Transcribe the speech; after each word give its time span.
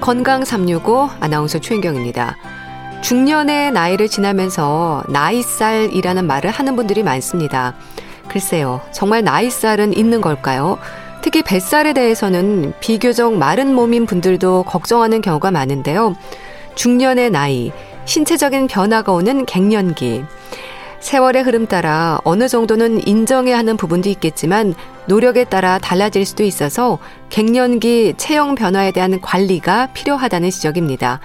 건강 0.00 0.44
365 0.44 1.10
아나운서 1.20 1.58
최인경입니다. 1.58 2.36
중년의 3.02 3.72
나이를 3.72 4.08
지나면서 4.08 5.02
나이살이라는 5.08 6.26
말을 6.26 6.50
하는 6.50 6.76
분들이 6.76 7.02
많습니다. 7.02 7.74
글쎄요. 8.28 8.80
정말 8.92 9.24
나이살은 9.24 9.96
있는 9.96 10.20
걸까요? 10.20 10.78
특히 11.20 11.42
뱃살에 11.42 11.92
대해서는 11.92 12.72
비교적 12.80 13.34
마른 13.34 13.74
몸인 13.74 14.06
분들도 14.06 14.64
걱정하는 14.64 15.20
경우가 15.20 15.50
많은데요. 15.50 16.16
중년의 16.74 17.30
나이, 17.30 17.72
신체적인 18.04 18.66
변화가 18.66 19.12
오는 19.12 19.46
갱년기. 19.46 20.24
세월의 21.02 21.42
흐름 21.42 21.66
따라 21.66 22.20
어느 22.22 22.46
정도는 22.48 23.06
인정해야 23.06 23.58
하는 23.58 23.76
부분도 23.76 24.08
있겠지만 24.08 24.72
노력에 25.06 25.42
따라 25.42 25.78
달라질 25.80 26.24
수도 26.24 26.44
있어서 26.44 27.00
갱년기 27.28 28.14
체형 28.16 28.54
변화에 28.54 28.92
대한 28.92 29.20
관리가 29.20 29.88
필요하다는 29.94 30.50
지적입니다. 30.50 31.20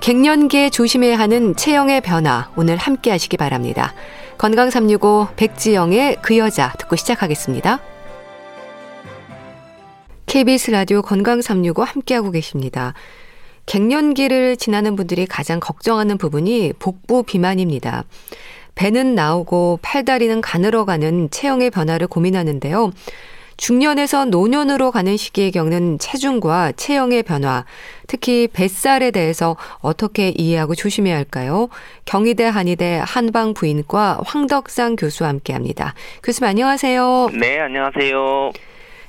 갱년기에 0.00 0.70
조심해야 0.70 1.18
하는 1.18 1.54
체형의 1.54 2.00
변화 2.00 2.50
오늘 2.56 2.78
함께 2.78 3.10
하시기 3.10 3.36
바랍니다. 3.36 3.92
건강 4.38 4.70
365 4.70 5.28
백지영의 5.36 6.16
그 6.22 6.38
여자 6.38 6.72
듣고 6.78 6.96
시작하겠습니다. 6.96 7.80
KBS 10.24 10.70
라디오 10.70 11.02
건강 11.02 11.42
365 11.42 11.82
함께하고 11.82 12.30
계십니다. 12.30 12.94
갱년기를 13.66 14.56
지나는 14.56 14.96
분들이 14.96 15.26
가장 15.26 15.60
걱정하는 15.60 16.16
부분이 16.16 16.72
복부 16.78 17.22
비만입니다. 17.22 18.04
배는 18.74 19.14
나오고 19.14 19.80
팔다리는 19.82 20.40
가늘어 20.40 20.84
가는 20.84 21.28
체형의 21.30 21.70
변화를 21.70 22.06
고민하는데요. 22.06 22.92
중년에서 23.56 24.24
노년으로 24.24 24.90
가는 24.90 25.16
시기에 25.16 25.50
겪는 25.50 25.98
체중과 25.98 26.72
체형의 26.72 27.22
변화, 27.22 27.64
특히 28.08 28.48
뱃살에 28.52 29.10
대해서 29.12 29.56
어떻게 29.80 30.30
이해하고 30.30 30.74
조심해야 30.74 31.16
할까요? 31.16 31.68
경희대 32.04 32.44
한의대 32.44 33.00
한방 33.04 33.54
부인과 33.54 34.20
황덕상 34.24 34.96
교수와 34.96 35.28
함께 35.28 35.52
합니다. 35.52 35.94
교수님 36.22 36.48
안녕하세요. 36.48 37.28
네, 37.38 37.60
안녕하세요. 37.60 38.50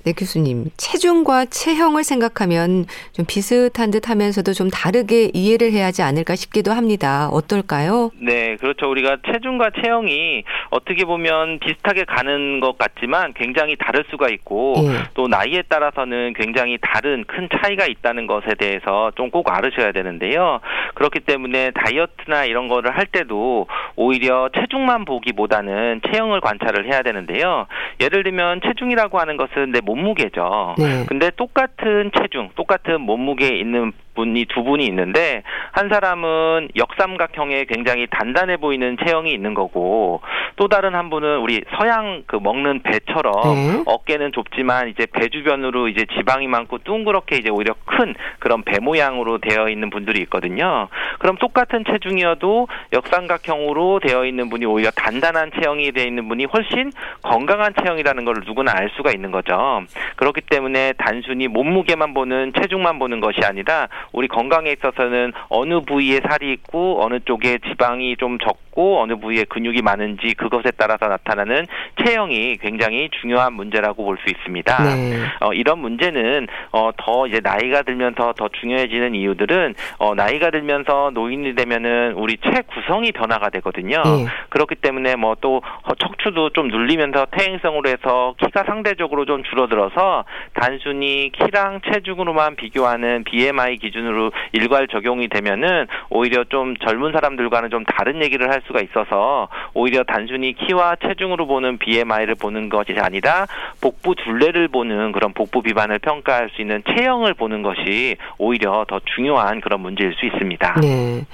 네, 0.06 0.12
교수님. 0.12 0.66
체중과 0.76 1.46
체형을 1.46 2.04
생각하면 2.04 2.86
좀 3.14 3.26
비슷한 3.26 3.90
듯 3.90 4.10
하면서도 4.10 4.52
좀 4.52 4.70
다르게 4.70 5.30
이해를 5.34 5.72
해야 5.72 5.86
하지 5.86 6.02
않을까 6.02 6.36
싶기도 6.36 6.73
합니다. 6.73 7.30
어떨까요? 7.30 8.12
네, 8.20 8.58
그렇죠. 8.58 8.90
우리가 8.92 9.18
체중과 9.26 9.70
체형이 9.82 10.44
어떻게 10.72 11.06
보면 11.06 11.60
비슷하게 11.60 12.04
가는 12.04 12.60
것 12.60 12.78
같지만 12.78 13.34
굉장히 13.34 13.78
다를 13.78 14.04
수가 14.12 14.28
있고 14.30 14.73
예. 14.80 15.04
또 15.14 15.30
나이에 15.30 15.64
따라서는 15.70 16.34
굉장히 16.34 16.78
다른 16.82 17.23
큰 17.26 17.48
차이가 17.64 17.86
있다는 17.86 18.28
것에 18.28 18.56
대해서 18.60 19.12
좀 19.16 19.34
꼭 19.34 19.50
알으셔야 19.52 19.94
되는데요. 19.94 20.60
그렇기 20.94 21.22
때문에 21.22 21.72
다이어트나 21.72 22.45
이런 22.45 22.67
거를 22.67 22.95
할 22.95 23.08
때도 23.08 23.66
오히려 23.95 24.48
체중만 24.54 25.06
보기보다는 25.06 26.02
체형을 26.06 26.40
관찰을 26.42 26.86
해야 26.92 27.02
되는데요. 27.02 27.66
예를 28.00 28.22
들면 28.22 28.61
체중이라고 28.64 29.17
하는 29.17 29.38
것은 29.38 29.72
내 29.72 29.80
몸 29.83 29.92
무게죠. 29.95 30.76
네. 30.77 31.05
근데 31.08 31.30
똑같은 31.36 32.11
체중, 32.17 32.49
똑같은 32.55 33.02
몸무게에 33.02 33.58
있는 33.58 33.92
분이 34.16 34.46
두 34.46 34.64
분이 34.64 34.86
있는데 34.86 35.44
한 35.72 35.90
사람은 35.90 36.70
역삼각형의 36.76 37.66
굉장히 37.68 38.08
단단해 38.10 38.58
보이는 38.58 38.98
체형이 39.04 39.32
있는 39.32 39.54
거고 39.54 40.22
또 40.56 40.68
다른 40.68 40.96
한 40.96 41.10
분은 41.10 41.40
우리 41.40 41.62
서양 41.78 42.24
그 42.28 42.36
먹는 42.36 42.84
배처럼 42.84 43.34
네. 43.44 43.84
어깨는 43.86 44.32
좁지만 44.32 44.90
이제 44.90 45.06
배 45.12 45.30
주변으로 45.30 45.88
이제 45.88 46.06
지방이 46.16 46.48
많고 46.48 46.80
둥그렇게 46.80 47.38
이제 47.38 47.50
오히려 47.50 47.74
큰 47.86 48.14
그런 48.40 48.64
배 48.64 48.80
모양으로 48.80 49.40
되어 49.40 49.70
있는 49.70 49.90
분들이 49.90 50.22
있거든요. 50.22 50.88
그럼 51.20 51.38
똑같은 51.38 51.84
체중이어도 51.86 52.68
역삼각형으로 52.94 54.00
되어 54.00 54.26
있는 54.26 54.50
분이 54.50 54.66
오히려 54.66 54.92
단단한 54.92 55.52
체형이 55.56 55.92
되어 55.92 56.06
있는 56.06 56.28
분이 56.28 56.45
훨씬 56.45 56.92
건강한 57.22 57.74
체형이라는 57.82 58.26
걸 58.26 58.36
누구나 58.45 58.74
알 58.76 58.90
수가 58.95 59.12
있는 59.12 59.32
거죠. 59.32 59.82
그렇기 60.16 60.42
때문에 60.42 60.94
단순히 60.98 61.48
몸무게만 61.48 62.14
보는 62.14 62.54
체중만 62.60 63.00
보는 63.00 63.20
것이 63.20 63.40
아니라 63.44 63.88
우리 64.11 64.27
건강에 64.27 64.71
있어서는 64.71 65.33
어느 65.49 65.81
부위에 65.81 66.21
살이 66.27 66.52
있고 66.53 67.03
어느 67.03 67.19
쪽에 67.19 67.59
지방이 67.69 68.15
좀 68.17 68.39
적고 68.39 69.02
어느 69.02 69.15
부위에 69.15 69.43
근육이 69.45 69.81
많은지 69.81 70.33
그것에 70.33 70.71
따라서 70.77 71.08
나타나는 71.08 71.67
체형이 72.03 72.58
굉장히 72.58 73.09
중요한 73.21 73.53
문제라고 73.53 74.03
볼 74.03 74.17
수 74.23 74.30
있습니다. 74.30 74.83
네. 74.83 75.19
어, 75.41 75.53
이런 75.53 75.80
문제는 75.80 76.47
어, 76.71 76.91
더 76.97 77.27
이제 77.27 77.41
나이가 77.43 77.81
들면서 77.81 78.33
더 78.37 78.47
중요해지는 78.47 79.15
이유들은 79.15 79.75
어, 79.97 80.15
나이가 80.15 80.49
들면서 80.49 81.11
노인이 81.14 81.55
되면은 81.55 82.14
우리 82.14 82.37
체 82.37 82.61
구성이 82.61 83.11
변화가 83.11 83.49
되거든요. 83.49 84.02
네. 84.03 84.25
그렇기 84.49 84.75
때문에 84.75 85.15
뭐 85.15 85.35
또 85.43 85.61
척추도 85.99 86.52
좀 86.52 86.70
눌리면서 86.70 87.27
퇴행성으로 87.31 87.89
해서 87.89 88.33
키가 88.39 88.64
상대적으로 88.64 89.25
좀 89.25 89.43
줄어들어서 89.43 90.23
단순히 90.53 91.31
키랑 91.33 91.81
체중으로만 91.91 92.55
비교하는 92.55 93.25
BMI 93.25 93.77
기준 93.77 93.92
기준으로 93.93 94.31
일괄 94.52 94.87
적용이 94.87 95.30
되면은 95.30 95.87
오히려 96.09 96.43
좀 96.45 96.76
젊은 96.77 97.11
사람들과는 97.14 97.70
좀 97.70 97.83
다른 97.86 98.21
얘기를 98.21 98.49
할 98.49 98.61
수가 98.65 98.81
있어서 98.81 99.48
오히려 99.73 100.04
단순히 100.04 100.54
키와 100.54 100.98
체중으로 100.98 101.45
보는 101.45 101.77
BMI를 101.77 102.36
보는 102.36 102.70
것이 102.70 102.93
아니라 102.98 103.45
복부 103.80 104.15
둘레를 104.15 104.67
보는 104.67 105.11
그런 105.11 105.33
복부 105.33 105.61
비만을 105.61 105.99
평가할 105.99 106.49
수 106.55 106.61
있는 106.61 106.83
체형을 106.89 107.36
보는 107.36 107.61
것이 107.61 108.17
오히려 108.37 108.86
더 108.87 108.99
중요한 109.15 109.61
그런 109.61 109.82
문제일 109.82 110.14
수 110.15 110.26
있습니다. 110.26 110.82
네. 110.82 111.26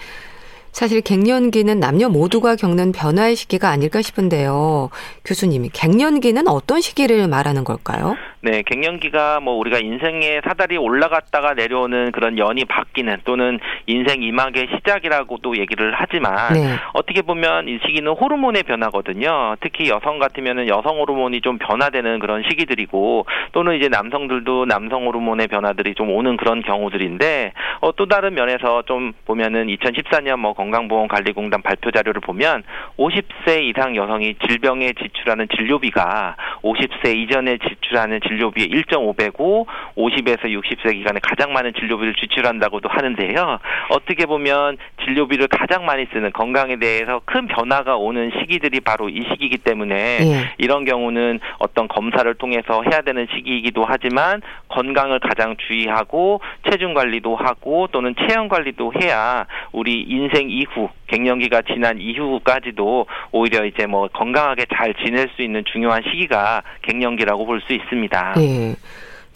사실 0.72 1.02
갱년기는 1.02 1.80
남녀 1.80 2.10
모두가 2.10 2.56
겪는 2.56 2.92
변화의 2.92 3.36
시기가 3.36 3.70
아닐까 3.70 4.02
싶은데요. 4.02 4.90
교수님, 5.26 5.68
갱년기는 5.74 6.48
어떤 6.48 6.80
시기를 6.80 7.28
말하는 7.28 7.64
걸까요? 7.64 8.16
네, 8.42 8.62
갱년기가 8.62 9.42
뭐 9.42 9.56
우리가 9.56 9.80
인생의 9.80 10.42
사다리 10.46 10.78
올라갔다가 10.78 11.56
내려오는 11.56 12.12
그런 12.12 12.38
연이 12.38 12.64
바뀌는 12.64 13.20
또는 13.26 13.60
인생 13.86 14.24
이막의 14.24 14.68
시작이라고도 14.76 15.58
얘기를 15.58 15.94
하지만 15.94 16.54
네. 16.54 16.76
어떻게 16.94 17.22
보면 17.22 17.68
이 17.68 17.80
시기는 17.86 18.10
호르몬의 18.12 18.64
변화거든요. 18.64 19.56
특히 19.60 19.90
여성 19.90 20.20
같으면은 20.20 20.70
여성 20.70 21.00
호르몬이 21.00 21.42
좀 21.42 21.58
변화되는 21.58 22.20
그런 22.20 22.44
시기들이고 22.50 23.26
또는 23.52 23.76
이제 23.76 23.90
남성들도 23.90 24.66
남성 24.66 25.06
호르몬의 25.06 25.48
변화들이 25.48 25.96
좀 25.96 26.10
오는 26.10 26.38
그런 26.38 26.62
경우들인데 26.62 27.52
어, 27.82 27.92
또 27.96 28.06
다른 28.06 28.36
면에서 28.36 28.84
좀 28.84 29.12
보면은 29.26 29.68
2014년 29.68 30.38
뭐 30.38 30.54
건강보험관리공단 30.54 31.62
발표 31.62 31.92
자료를 31.92 32.22
보면 32.22 32.64
50세 32.98 33.64
이상 33.64 33.98
여성이 33.98 34.36
질병에 34.48 34.94
지출하는 34.94 35.48
진료비가 35.56 36.38
50세 36.64 37.16
이전에 37.16 37.58
지출하는 37.58 38.20
진료비의 38.28 38.70
1.5배고 38.70 39.66
50에서 39.96 40.44
60세 40.44 40.94
기간에 40.94 41.20
가장 41.22 41.54
많은 41.54 41.74
진료비를 41.74 42.16
지출한다고도 42.16 42.90
하는데요. 42.90 43.60
어떻게 43.90 44.26
보면 44.26 44.78
진료비를 45.06 45.48
가장 45.48 45.86
많이 45.86 46.06
쓰는 46.12 46.32
건강에 46.32 46.78
대해서 46.78 47.22
큰 47.26 47.48
변화가 47.48 47.96
오는 47.98 48.32
시기들이 48.40 48.80
바로 48.80 49.10
이 49.10 49.24
시기이기 49.30 49.60
때문에 49.60 49.96
예. 50.22 50.54
이런 50.58 50.86
경우는 50.86 51.40
어떤 51.60 51.88
검사를 51.88 52.34
통해서 52.36 52.82
해야 52.90 53.02
되는 53.02 53.28
시기이기도 53.34 53.86
하지만 53.88 54.42
건강을 54.70 55.20
가장 55.20 55.56
주의하고 55.68 56.42
체중 56.70 56.94
관리도 56.94 57.36
하고 57.36 57.88
또는 57.92 58.16
체형 58.16 58.48
관리도 58.48 58.94
해야 59.02 59.46
우리 59.72 60.02
인생 60.02 60.50
이후 60.50 60.90
갱년기가 61.08 61.64
지난 61.64 62.00
이후까지도 62.00 63.06
오히려 63.32 63.66
이제 63.66 63.86
뭐 63.86 64.08
건강하게 64.08 64.66
잘 64.74 64.94
지낼 65.06 65.30
수 65.36 65.42
있는 65.42 65.64
중요한 65.72 66.02
시기가 66.04 66.64
갱년기라고 66.82 67.46
볼 67.46 67.60
수 67.60 67.74
있습니다. 67.74 68.34
네. 68.38 68.74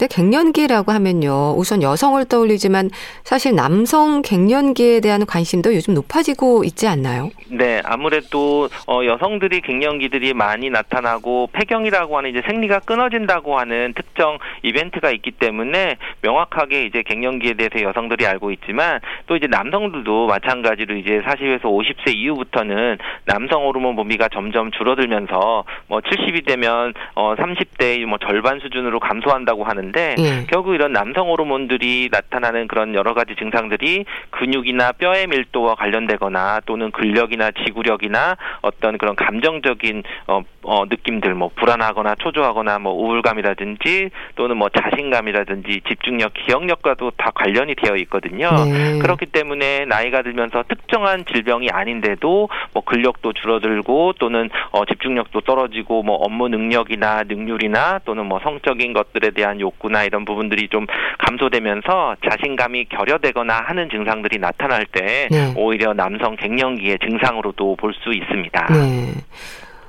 근데 0.04 0.08
갱년기라고 0.14 0.92
하면요. 0.92 1.54
우선 1.56 1.82
여성을 1.82 2.22
떠올리지만 2.26 2.90
사실 3.22 3.54
남성 3.54 4.20
갱년기에 4.22 5.00
대한 5.00 5.24
관심도 5.24 5.74
요즘 5.74 5.94
높아지고 5.94 6.64
있지 6.64 6.86
않나요? 6.86 7.30
네, 7.48 7.80
아무래도 7.84 8.68
어, 8.86 9.04
여성들이 9.04 9.62
갱년기들이 9.62 10.34
많이 10.34 10.68
나타나고 10.68 11.48
폐경이라고 11.52 12.18
하는 12.18 12.30
이제 12.30 12.42
생리가 12.46 12.80
끊어진다고 12.80 13.58
하는 13.58 13.94
특정 13.94 14.38
이벤트가 14.62 15.10
있기 15.10 15.30
때문에 15.32 15.96
명확하게 16.20 16.84
이제 16.84 17.02
갱년기에 17.02 17.54
대해서 17.54 17.80
여성들이 17.80 18.26
알고 18.26 18.50
있지만 18.52 19.00
또 19.26 19.36
이제 19.36 19.46
남성들도 19.46 20.26
마찬가지로 20.26 20.96
이제 20.96 21.22
40에서 21.24 21.62
50세 21.62 22.14
이후부터는 22.14 22.98
남성 23.24 23.64
호르몬 23.64 23.96
분비가 23.96 24.28
점점 24.28 24.70
줄어들면서 24.72 25.64
뭐 25.88 26.00
70이 26.00 26.46
되면 26.46 26.92
어 27.14 27.34
30대의 27.36 28.04
뭐 28.04 28.18
절반 28.18 28.60
수준으로 28.60 29.00
감소한다고 29.00 29.64
하는 29.64 29.92
하는데 29.94 30.14
예. 30.18 30.46
결국 30.48 30.74
이런 30.74 30.92
남성 30.92 31.28
호르몬들이 31.28 32.08
나타나는 32.10 32.68
그런 32.68 32.94
여러 32.94 33.14
가지 33.14 33.34
증상들이 33.36 34.04
근육이나 34.30 34.92
뼈의 34.92 35.28
밀도와 35.28 35.76
관련되거나 35.76 36.60
또는 36.66 36.90
근력이나 36.90 37.52
지구력이나 37.64 38.36
어떤 38.60 38.98
그런 38.98 39.14
감정적인 39.14 40.02
어, 40.26 40.42
어, 40.62 40.84
느낌들 40.86 41.34
뭐 41.34 41.50
불안하거나 41.54 42.16
초조하거나 42.16 42.80
뭐 42.80 42.92
우울감이라든지 42.92 44.10
또는 44.34 44.56
뭐 44.56 44.68
자신감이라든지 44.68 45.82
집중력, 45.88 46.34
기억력과도 46.34 47.12
다 47.16 47.30
관련이 47.34 47.74
되어 47.76 47.96
있거든요. 47.96 48.50
네. 48.50 48.98
그렇기 48.98 49.26
때문에 49.26 49.84
나이가 49.86 50.22
들면서 50.22 50.64
특정한 50.68 51.24
질병이 51.32 51.68
아닌데도 51.70 52.48
뭐 52.72 52.84
근력도 52.84 53.32
줄어들고 53.34 54.14
또는 54.18 54.50
어, 54.72 54.84
집중력도 54.84 55.42
떨어지고 55.42 56.02
뭐 56.02 56.16
업무 56.16 56.48
능력이나 56.48 57.24
능률이나 57.28 58.00
또는 58.04 58.26
뭐 58.26 58.40
성적인 58.42 58.92
것들에 58.92 59.30
대한 59.30 59.60
욕 59.60 59.73
구나 59.78 60.04
이런 60.04 60.24
부분들이 60.24 60.68
좀 60.68 60.86
감소되면서 61.18 62.16
자신감이 62.28 62.86
결여되거나 62.86 63.54
하는 63.66 63.88
증상들이 63.90 64.38
나타날 64.38 64.86
때 64.86 65.28
네. 65.30 65.52
오히려 65.56 65.92
남성 65.94 66.36
갱년기의 66.36 66.98
증상으로도 67.06 67.76
볼 67.76 67.94
수 67.94 68.12
있습니다. 68.12 68.66
네. 68.72 69.12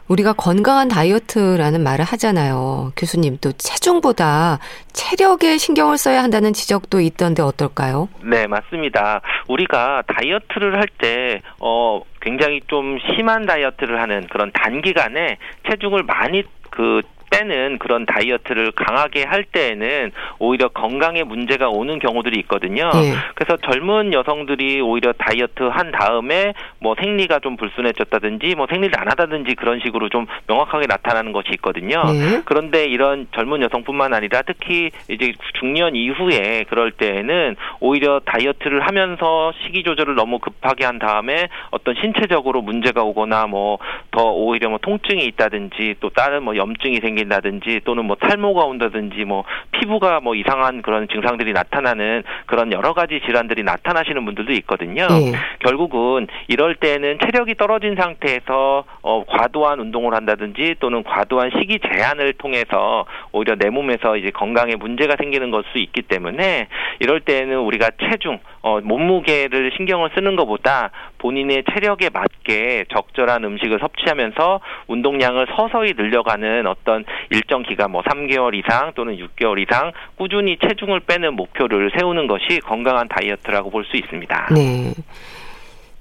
우리가 0.07 0.33
건강한 0.33 0.87
다이어트라는 0.87 1.81
말을 1.81 2.05
하잖아요. 2.05 2.91
교수님 2.95 3.39
또 3.41 3.51
체중보다 3.53 4.59
체력에 4.93 5.57
신경을 5.57 5.97
써야 5.97 6.21
한다는 6.21 6.53
지적도 6.53 6.99
있던데 7.01 7.41
어떨까요? 7.41 8.07
네, 8.21 8.45
맞습니다. 8.45 9.21
우리가 9.47 10.03
다이어트를 10.07 10.77
할때 10.79 11.41
어, 11.59 12.01
굉장히 12.21 12.61
좀 12.67 12.99
심한 13.15 13.47
다이어트를 13.47 13.99
하는 13.99 14.27
그런 14.29 14.51
단기간에 14.53 15.37
체중을 15.71 16.03
많이 16.03 16.43
그 16.69 17.01
때는 17.37 17.77
그런 17.79 18.05
다이어트를 18.05 18.71
강하게 18.71 19.23
할 19.23 19.43
때에는 19.43 20.11
오히려 20.39 20.69
건강에 20.69 21.23
문제가 21.23 21.69
오는 21.69 21.99
경우들이 21.99 22.39
있거든요. 22.41 22.89
네. 22.93 23.13
그래서 23.35 23.57
젊은 23.57 24.13
여성들이 24.13 24.81
오히려 24.81 25.13
다이어트 25.13 25.63
한 25.63 25.91
다음에 25.91 26.53
뭐 26.79 26.95
생리가 26.99 27.39
좀 27.39 27.57
불순해졌다든지 27.57 28.55
뭐 28.55 28.67
생리를 28.69 28.97
안 28.99 29.09
하다든지 29.09 29.55
그런 29.55 29.79
식으로 29.79 30.09
좀 30.09 30.25
명확하게 30.47 30.87
나타나는 30.87 31.31
것이 31.31 31.49
있거든요. 31.55 32.03
네. 32.05 32.41
그런데 32.45 32.85
이런 32.85 33.27
젊은 33.33 33.61
여성뿐만 33.61 34.13
아니라 34.13 34.41
특히 34.43 34.91
이제 35.09 35.33
중년 35.59 35.95
이후에 35.95 36.65
그럴 36.69 36.91
때에는 36.91 37.55
오히려 37.79 38.21
다이어트를 38.25 38.87
하면서 38.87 39.51
식이 39.63 39.83
조절을 39.83 40.15
너무 40.15 40.39
급하게 40.39 40.85
한 40.85 40.99
다음에 40.99 41.49
어떤 41.71 41.95
신체적으로 41.95 42.61
문제가 42.61 43.03
오거나 43.03 43.47
뭐 43.47 43.77
더 44.11 44.31
오히려 44.31 44.69
뭐 44.69 44.79
통증이 44.81 45.25
있다든지 45.25 45.95
또 45.99 46.09
다른 46.09 46.43
뭐 46.43 46.55
염증이 46.55 46.99
생긴 47.01 47.24
생 47.24 47.24
긴다든지 47.25 47.81
또는 47.83 48.05
뭐 48.05 48.15
탈모가 48.15 48.63
온다든지 48.65 49.25
뭐 49.25 49.43
피부가 49.71 50.19
뭐 50.19 50.35
이상한 50.35 50.81
그런 50.81 51.07
증상들이 51.07 51.53
나타나는 51.53 52.23
그런 52.45 52.71
여러 52.71 52.93
가지 52.93 53.19
질환들이 53.25 53.63
나타나시는 53.63 54.23
분들도 54.25 54.53
있거든요. 54.53 55.07
네. 55.07 55.33
결국은 55.59 56.27
이럴 56.47 56.75
때는 56.75 57.19
체력이 57.19 57.55
떨어진 57.55 57.95
상태에서 57.95 58.85
어, 59.01 59.23
과도한 59.27 59.79
운동을 59.79 60.13
한다든지 60.13 60.75
또는 60.79 61.03
과도한 61.03 61.51
식이 61.59 61.79
제한을 61.79 62.33
통해서 62.33 63.05
오히려 63.31 63.55
내 63.55 63.69
몸에서 63.69 64.15
이제 64.17 64.31
건강에 64.31 64.75
문제가 64.75 65.15
생기는 65.17 65.51
걸 65.51 65.65
수 65.71 65.79
있기 65.79 66.03
때문에 66.03 66.67
이럴 66.99 67.21
때는 67.21 67.59
우리가 67.59 67.89
체중, 67.99 68.39
어, 68.65 68.81
몸무게를 68.81 69.73
신경을 69.77 70.09
쓰는 70.15 70.35
것보다 70.35 70.89
본인의 71.19 71.65
체력에 71.71 72.09
맞게 72.09 72.85
적절한 72.91 73.43
음식을 73.43 73.77
섭취하면서 73.77 74.59
운동량을 74.87 75.45
서서히 75.55 75.93
늘려가는 75.95 76.65
어떤 76.65 77.05
일정 77.29 77.61
기간 77.61 77.91
뭐 77.91 78.01
3개월 78.01 78.55
이상 78.55 78.91
또는 78.95 79.17
6개월 79.17 79.61
이상 79.61 79.91
꾸준히 80.15 80.57
체중을 80.57 81.01
빼는 81.01 81.35
목표를 81.35 81.91
세우는 81.95 82.25
것이 82.25 82.59
건강한 82.61 83.07
다이어트라고 83.07 83.69
볼 83.69 83.85
수 83.85 83.97
있습니다. 83.97 84.47
네. 84.55 84.93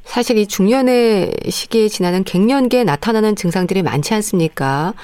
사실 0.04 0.38
이 0.38 0.46
중년의 0.46 1.32
시기에 1.48 1.88
지나는 1.88 2.24
갱년기에 2.24 2.84
나타나는 2.84 3.36
증상들이 3.36 3.82
많지 3.82 4.14
않습니까? 4.14 4.94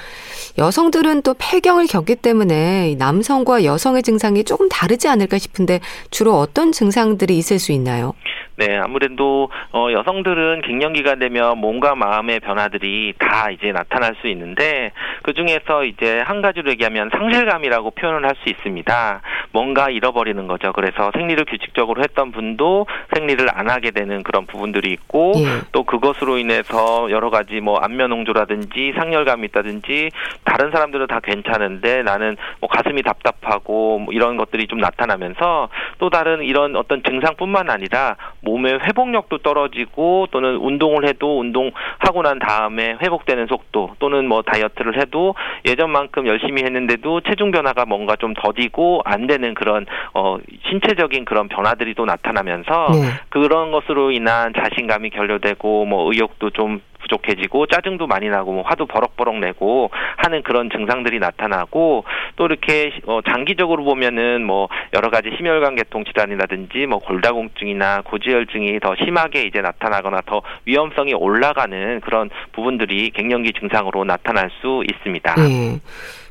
여성들은 0.59 1.23
또 1.23 1.35
폐경을 1.39 1.87
겪기 1.87 2.17
때문에 2.17 2.95
남성과 2.99 3.65
여성의 3.65 4.03
증상이 4.03 4.45
조금 4.45 4.69
다르지 4.69 5.09
않을까 5.09 5.39
싶은데 5.39 5.81
주로 6.11 6.39
어떤 6.39 6.71
증상들이 6.71 7.37
있을 7.39 7.59
수 7.59 7.73
있나요? 7.73 8.13
네, 8.61 8.77
아무래도 8.77 9.49
어, 9.73 9.91
여성들은 9.91 10.61
갱년기가 10.61 11.15
되면 11.15 11.57
몸과 11.57 11.95
마음의 11.95 12.41
변화들이 12.41 13.15
다 13.19 13.51
이제 13.51 13.73
나타날 13.73 14.15
수 14.21 14.29
있는데 14.29 14.93
그 15.23 15.33
중에서 15.33 15.85
이제 15.85 16.21
한 16.21 16.43
가지로 16.43 16.71
얘기하면 16.71 17.09
상실감이라고 17.11 17.93
표현을 17.93 18.27
할 18.27 18.41
수 18.41 18.49
있습니다. 18.49 19.21
뭔가 19.53 19.91
잃어버리는 19.91 20.47
거죠. 20.47 20.73
그래서 20.73 21.11
생리를 21.13 21.45
규칙적으로 21.45 22.03
했던 22.03 22.33
분도 22.33 22.87
생리를 23.15 23.45
안 23.53 23.69
하게 23.69 23.91
되는 23.91 24.23
그런 24.23 24.47
부분들이 24.47 24.93
있고 24.93 25.33
예. 25.37 25.61
또 25.73 25.85
그것으로 25.85 26.39
인해서 26.39 27.11
여러 27.11 27.29
가지 27.29 27.61
뭐 27.61 27.79
안면 27.79 28.13
홍조라든지 28.13 28.95
상열감이 28.97 29.47
있다든지 29.49 30.11
다른 30.45 30.71
사람들은 30.71 31.07
다 31.09 31.21
괜찮은데 31.21 32.03
나는 32.03 32.37
뭐 32.61 32.69
가슴이 32.71 33.03
답답하고 33.03 33.99
뭐 33.99 34.15
이런 34.15 34.37
것들이 34.37 34.67
좀 34.69 34.79
나타나면서 34.79 35.69
또 35.99 36.09
다른 36.09 36.43
이런 36.43 36.77
어떤 36.77 37.03
증상뿐만 37.03 37.69
아니라 37.69 38.17
몸의 38.51 38.81
회복력도 38.81 39.39
떨어지고 39.39 40.27
또는 40.31 40.57
운동을 40.57 41.07
해도 41.07 41.39
운동하고 41.39 42.23
난 42.23 42.39
다음에 42.39 42.97
회복되는 43.03 43.47
속도 43.47 43.95
또는 43.99 44.27
뭐 44.27 44.43
다이어트를 44.43 45.01
해도 45.01 45.35
예전만큼 45.67 46.27
열심히 46.27 46.63
했는데도 46.63 47.21
체중 47.23 47.51
변화가 47.51 47.85
뭔가 47.85 48.17
좀 48.17 48.35
더디고 48.35 49.03
안 49.05 49.27
되는 49.27 49.55
그런 49.55 49.87
어 50.15 50.39
신체적인 50.69 51.25
그런 51.25 51.49
변화들이 51.49 51.95
또 51.95 52.05
나타나면서 52.05 52.89
네. 52.93 52.99
그런 53.29 53.71
것으로 53.71 54.11
인한 54.11 54.53
자신감이 54.53 55.11
결여되고 55.11 55.85
뭐 55.85 56.13
의욕도 56.13 56.51
좀 56.51 56.81
부족해지고 57.11 57.67
짜증도 57.67 58.07
많이 58.07 58.29
나고 58.29 58.53
뭐 58.53 58.63
화도 58.63 58.87
버럭버럭 58.87 59.39
내고 59.39 59.91
하는 60.17 60.43
그런 60.43 60.71
증상들이 60.71 61.19
나타나고 61.19 62.05
또 62.37 62.47
이렇게 62.47 62.93
어 63.07 63.21
장기적으로 63.29 63.85
보면은 63.85 64.45
뭐 64.45 64.69
여러 64.95 65.11
가지 65.11 65.31
심혈관 65.37 65.75
계통 65.77 66.05
질환이라든지 66.05 66.87
뭐 66.87 66.99
골다공증이나 67.01 68.03
고지혈증이 68.03 68.81
더 68.81 68.95
심하게 69.05 69.43
이제 69.43 69.61
나타나거나 69.61 70.23
더 70.27 70.43
위험성이 70.67 71.15
올라가는 71.15 72.01
그런 72.01 72.31
부분들이 72.53 73.11
갱년기 73.11 73.53
증상으로 73.59 74.05
나타날 74.05 74.51
수 74.61 74.83
있습니다. 74.89 75.35
네. 75.37 75.81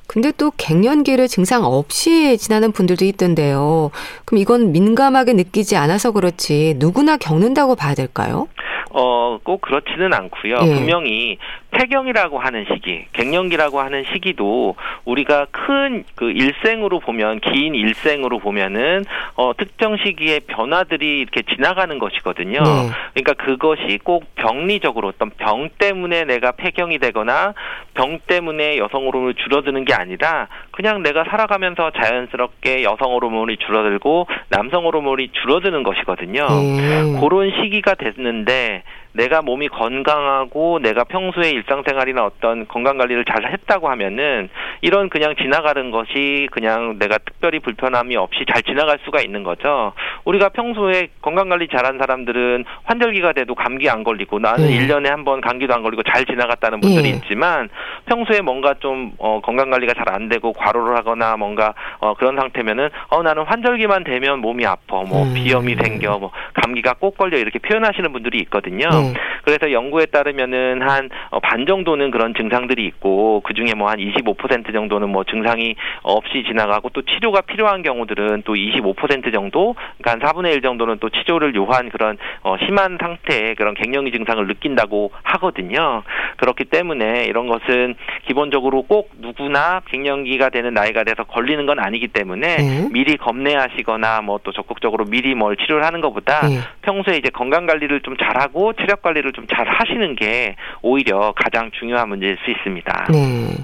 근데 0.08 0.32
또 0.36 0.52
갱년기를 0.58 1.28
증상 1.28 1.64
없이 1.64 2.36
지나는 2.40 2.72
분들도 2.72 3.06
있던데요. 3.06 3.92
그럼 4.26 4.42
이건 4.42 4.72
민감하게 4.72 5.34
느끼지 5.34 5.76
않아서 5.78 6.12
그렇지 6.12 6.74
누구나 6.78 7.18
겪는다고 7.18 7.76
봐야 7.76 7.94
될까요? 7.94 8.48
어, 8.90 9.40
꼭 9.44 9.62
그렇지는 9.62 10.14
않고요. 10.14 10.56
예. 10.62 10.76
분명히 10.76 11.38
폐경이라고 11.72 12.40
하는 12.40 12.66
시기, 12.74 13.06
갱년기라고 13.14 13.80
하는 13.80 14.04
시기도 14.12 14.76
우리가 15.06 15.46
큰 15.52 16.04
그 16.16 16.32
일생으로 16.32 17.00
보면 17.00 17.40
긴 17.40 17.76
일생으로 17.76 18.40
보면은 18.40 19.06
어 19.36 19.54
특정 19.58 19.98
시기에 19.98 20.42
변화들이 20.48 21.20
이렇게 21.20 21.42
지나가는 21.44 21.98
것이거든요. 21.98 22.60
네. 22.60 22.90
그러니까 23.14 23.34
그것이 23.34 24.00
꼭 24.04 24.36
병리적으로 24.36 25.10
어떤 25.10 25.30
병 25.32 25.70
때문에 25.78 26.26
내가 26.26 26.52
폐경이 26.52 27.00
되거나 27.00 27.54
병 27.94 28.20
때문에 28.28 28.78
여성 28.78 29.06
호르몬이 29.06 29.36
줄어드는 29.36 29.86
게 29.86 29.94
아니라 29.94 30.48
그냥 30.72 31.04
내가 31.04 31.24
살아가면서 31.26 31.92
자연스럽게 31.92 32.84
여성 32.84 33.14
호르몬이 33.14 33.58
줄어들고 33.58 34.28
남성 34.50 34.86
호르몬이 34.86 35.30
줄어드는 35.32 35.84
것이거든요. 35.84 36.48
네. 36.48 37.20
그런 37.20 37.52
시기가 37.62 37.96
됐는데 37.96 38.79
내가 39.14 39.42
몸이 39.42 39.70
건강하고 39.70 40.80
내가 40.80 41.06
평소에 41.06 41.50
일상생활이나 41.52 42.26
어떤 42.26 42.68
건강 42.68 42.98
관리를 42.98 43.26
잘 43.26 43.52
했다고 43.52 43.90
하면은 43.90 44.50
이런 44.82 45.10
그냥 45.10 45.36
지나가는 45.42 45.90
것이 45.92 46.48
그냥 46.52 47.00
내가 47.00 47.18
특별히 47.20 47.60
불편함이 47.60 48.16
없이 48.18 48.46
잘 48.54 48.62
지나갈 48.64 49.00
수가 49.06 49.22
있는 49.22 49.44
거죠. 49.44 49.94
우리가 50.26 50.50
평소에 50.50 51.08
건강 51.22 51.50
관리 51.50 51.68
잘한 51.70 51.98
사람들은 51.98 52.66
환절기가 52.84 53.34
돼도 53.34 53.56
감기 53.56 53.90
안 53.90 54.04
걸리고 54.04 54.40
나는 54.40 54.68
네. 54.68 54.78
1년에 54.78 55.08
한번 55.08 55.42
감기도 55.42 55.74
안 55.74 55.82
걸리고 55.82 56.04
잘 56.04 56.26
지나갔다는 56.26 56.82
분들이 56.82 57.12
네. 57.12 57.18
있지만 57.18 57.70
평소에 58.06 58.42
뭔가 58.42 58.74
좀 58.80 59.14
어, 59.18 59.40
건강 59.42 59.70
관리가 59.70 59.94
잘 59.94 60.10
안 60.10 60.28
되고 60.28 60.54
과로를 60.54 60.98
하거나 60.98 61.38
뭔가 61.38 61.74
어, 62.00 62.14
그런 62.16 62.36
상태면은 62.36 62.90
어 63.10 63.22
나는 63.24 63.44
환절기만 63.44 64.04
되면 64.04 64.40
몸이 64.40 64.66
아파 64.66 65.04
뭐 65.04 65.24
음. 65.24 65.34
비염이 65.34 65.76
생겨 65.76 66.18
뭐 66.20 66.32
감기가 66.54 66.94
꼭 67.00 67.18
걸려 67.18 67.38
이렇게 67.38 67.60
표현하시는 67.60 68.12
분들이 68.12 68.40
있거든요. 68.40 68.90
네. 69.02 69.14
그래서 69.44 69.72
연구에 69.72 70.06
따르면은 70.08 70.82
한 70.82 71.10
반 71.42 71.66
정도는 71.66 72.12
그런 72.12 72.34
증상들이 72.36 72.86
있고 72.86 73.42
그 73.46 73.54
중에 73.54 73.74
뭐 73.76 73.90
한 73.90 73.98
25% 73.98 74.72
정도는 74.72 75.10
뭐 75.10 75.24
증상이 75.24 75.76
없이 76.04 76.44
지나가고 76.48 76.90
또 76.90 77.02
치료가 77.02 77.42
필요한 77.42 77.82
경우들은 77.82 78.44
또 78.46 78.54
25% 78.54 79.34
정도 79.34 79.76
그러니까 79.98 80.12
한 80.12 80.20
4분의 80.20 80.54
1 80.54 80.62
정도는 80.62 80.98
또 81.00 81.10
치료를 81.10 81.56
요한 81.56 81.90
그런 81.90 82.18
어 82.44 82.56
심한 82.66 82.98
상태의 83.02 83.56
그런 83.56 83.74
갱년기 83.74 84.12
증상을 84.12 84.46
느낀다고 84.48 85.12
하거든요. 85.24 86.04
그렇기 86.38 86.66
때문에 86.66 87.26
이런 87.26 87.48
것은 87.48 87.96
기본적으로 88.28 88.84
꼭 88.84 89.10
누구나 89.20 89.82
갱년기가 89.90 90.50
되는 90.50 90.74
나이가 90.74 91.04
돼서 91.04 91.24
걸리는 91.24 91.66
건 91.66 91.80
아니기 91.80 92.08
때문에 92.10 92.58
네. 92.58 92.90
미리 92.92 93.18
검내하시거나 93.18 94.22
뭐 94.22 94.40
또 94.44 94.52
적극적으로 94.54 95.04
미리 95.06 95.36
뭘 95.36 95.58
치료를 95.58 95.84
하는 95.84 96.00
것보다 96.00 96.48
네. 96.48 96.60
평소에 96.82 97.18
이제 97.18 97.30
건강 97.30 97.66
관리를 97.66 98.00
좀 98.02 98.16
잘하고 98.18 98.72
관리를 98.96 99.02
관리를 99.02 99.32
좀 99.34 99.46
잘 99.50 99.68
하시는 99.68 100.16
게 100.16 100.56
오히려 100.82 101.34
가장 101.36 101.72
중요한 101.72 102.08
문제일 102.10 102.38
수 102.44 102.52
있습니다. 102.52 103.08
네. 103.12 103.56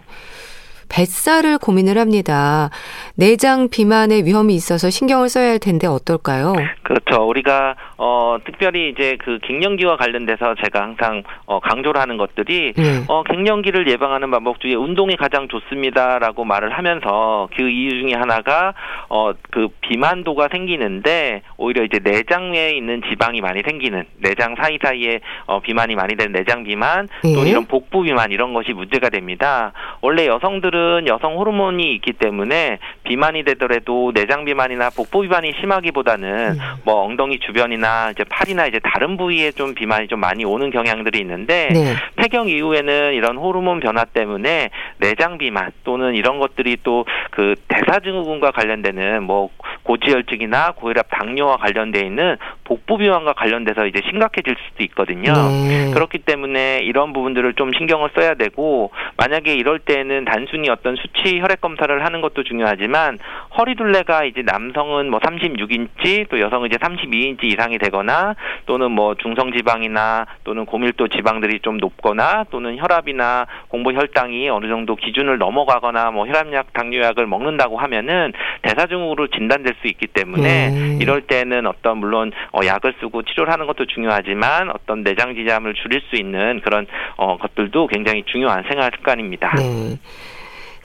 뱃살을 0.89 1.57
고민을 1.57 1.97
합니다. 1.97 2.69
내장 3.15 3.69
비만의 3.69 4.25
위험이 4.25 4.55
있어서 4.55 4.89
신경을 4.89 5.29
써야 5.29 5.49
할 5.49 5.59
텐데 5.59 5.87
어떨까요? 5.87 6.55
그렇죠. 6.83 7.27
우리가 7.27 7.75
어 7.97 8.37
특별히 8.45 8.89
이제 8.89 9.17
그 9.23 9.39
갱년기와 9.43 9.97
관련돼서 9.97 10.55
제가 10.63 10.81
항상 10.81 11.23
어 11.45 11.59
강조를 11.59 11.99
하는 11.99 12.17
것들이 12.17 12.73
네. 12.75 13.03
어 13.07 13.23
갱년기를 13.23 13.87
예방하는 13.89 14.31
방법 14.31 14.59
중에 14.59 14.75
운동이 14.75 15.15
가장 15.15 15.47
좋습니다라고 15.47 16.43
말을 16.43 16.71
하면서 16.71 17.47
그 17.55 17.69
이유 17.69 18.01
중에 18.01 18.13
하나가 18.13 18.73
어 19.09 19.33
그 19.55 19.69
비만도가 19.79 20.49
생기는데 20.51 21.41
오히려 21.55 21.83
이제 21.85 21.99
내장에 22.03 22.71
있는 22.71 23.01
지방이 23.09 23.39
많이 23.39 23.61
생기는 23.65 24.03
내장 24.17 24.53
사이사이에 24.55 25.21
어 25.45 25.61
비만이 25.61 25.95
많이 25.95 26.17
되는 26.17 26.33
내장 26.33 26.63
비만 26.63 27.07
또 27.21 27.43
네. 27.43 27.51
이런 27.51 27.65
복부 27.65 28.01
비만 28.01 28.33
이런 28.33 28.53
것이 28.53 28.73
문제가 28.73 29.09
됩니다. 29.09 29.71
원래 30.01 30.27
여성들은 30.27 30.74
여성들은 30.75 31.07
여성 31.07 31.37
호르몬이 31.37 31.93
있기 31.95 32.13
때문에 32.13 32.79
비만이 33.03 33.43
되더라도 33.43 34.11
내장 34.13 34.43
비만이나 34.45 34.89
복부 34.89 35.21
비만이 35.21 35.53
심하기보다는 35.59 36.29
음. 36.29 36.57
뭐 36.83 37.05
엉덩이 37.05 37.39
주변이나 37.39 38.11
이제 38.11 38.23
팔이나 38.25 38.67
이제 38.67 38.79
다른 38.83 39.17
부위에 39.17 39.51
좀 39.51 39.73
비만이 39.73 40.07
좀 40.07 40.19
많이 40.19 40.43
오는 40.43 40.69
경향들이 40.69 41.19
있는데 41.19 41.69
네. 41.71 41.93
폐경 42.17 42.49
이후에는 42.49 43.13
이런 43.13 43.37
호르몬 43.37 43.79
변화 43.79 44.03
때문에 44.03 44.69
내장 44.99 45.37
비만 45.37 45.71
또는 45.83 46.15
이런 46.15 46.39
것들이 46.39 46.77
또 46.83 47.05
그 47.35 47.55
대사증후군과 47.67 48.51
관련되는 48.51 49.23
뭐 49.23 49.49
고지혈증이나 49.83 50.71
고혈압 50.71 51.07
당뇨와 51.11 51.57
관련돼 51.57 51.99
있는 51.99 52.37
복부 52.63 52.97
비만과 52.97 53.33
관련돼서 53.33 53.85
이제 53.87 54.01
심각해질 54.09 54.55
수도 54.65 54.83
있거든요. 54.85 55.33
네. 55.33 55.91
그렇기 55.93 56.19
때문에 56.19 56.79
이런 56.83 57.11
부분들을 57.11 57.53
좀 57.55 57.73
신경을 57.77 58.11
써야 58.15 58.35
되고 58.35 58.91
만약에 59.17 59.53
이럴 59.53 59.79
때는 59.79 60.23
단순히 60.23 60.64
어떤 60.69 60.95
수치 60.95 61.39
혈액 61.39 61.61
검사를 61.61 62.05
하는 62.05 62.21
것도 62.21 62.43
중요하지만 62.43 63.17
허리둘레가 63.57 64.25
이제 64.25 64.41
남성은 64.43 65.09
뭐 65.09 65.19
36인치 65.19 66.29
또 66.29 66.39
여성은 66.39 66.67
이제 66.67 66.77
32인치 66.77 67.45
이상이 67.45 67.77
되거나 67.77 68.35
또는 68.65 68.91
뭐 68.91 69.15
중성 69.15 69.51
지방이나 69.51 70.25
또는 70.43 70.65
고밀도 70.65 71.07
지방들이 71.07 71.59
좀 71.61 71.77
높거나 71.77 72.45
또는 72.49 72.77
혈압이나 72.77 73.47
공복 73.67 73.93
혈당이 73.93 74.49
어느 74.49 74.67
정도 74.67 74.95
기준을 74.95 75.37
넘어가거나 75.37 76.11
뭐 76.11 76.27
혈압약 76.27 76.73
당뇨약을 76.73 77.27
먹는다고 77.27 77.77
하면은 77.77 78.33
대사증후로 78.61 79.27
진단될 79.27 79.75
수 79.81 79.87
있기 79.87 80.07
때문에 80.07 80.69
네. 80.69 80.97
이럴 81.01 81.21
때는 81.21 81.67
어떤 81.67 81.97
물론 81.97 82.31
어, 82.51 82.59
약을 82.65 82.95
쓰고 82.99 83.23
치료를 83.23 83.51
하는 83.51 83.67
것도 83.67 83.85
중요하지만 83.85 84.69
어떤 84.69 85.03
내장 85.03 85.35
지잠을 85.35 85.73
줄일 85.73 86.01
수 86.09 86.15
있는 86.15 86.61
그런 86.61 86.87
어, 87.17 87.37
것들도 87.37 87.87
굉장히 87.87 88.23
중요한 88.25 88.63
생활 88.69 88.91
습관입니다. 88.95 89.55
네. 89.55 89.97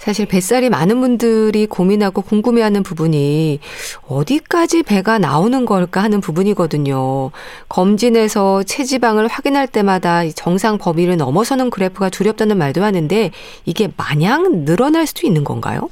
사실 0.00 0.26
뱃살이 0.26 0.70
많은 0.70 0.98
분들이 1.02 1.66
고민하고 1.66 2.22
궁금해하는 2.22 2.82
부분이 2.82 3.60
어디까지 4.08 4.82
배가 4.82 5.18
나오는 5.18 5.66
걸까 5.66 6.02
하는 6.02 6.22
부분이거든요. 6.22 7.30
검진에서 7.68 8.62
체지방을 8.62 9.28
확인할 9.28 9.66
때마다 9.66 10.26
정상 10.30 10.78
범위를 10.78 11.18
넘어서는 11.18 11.68
그래프가 11.68 12.08
두렵다는 12.08 12.56
말도 12.56 12.82
하는데 12.82 13.30
이게 13.66 13.88
마냥 13.98 14.64
늘어날 14.64 15.06
수도 15.06 15.26
있는 15.26 15.44
건가요? 15.44 15.90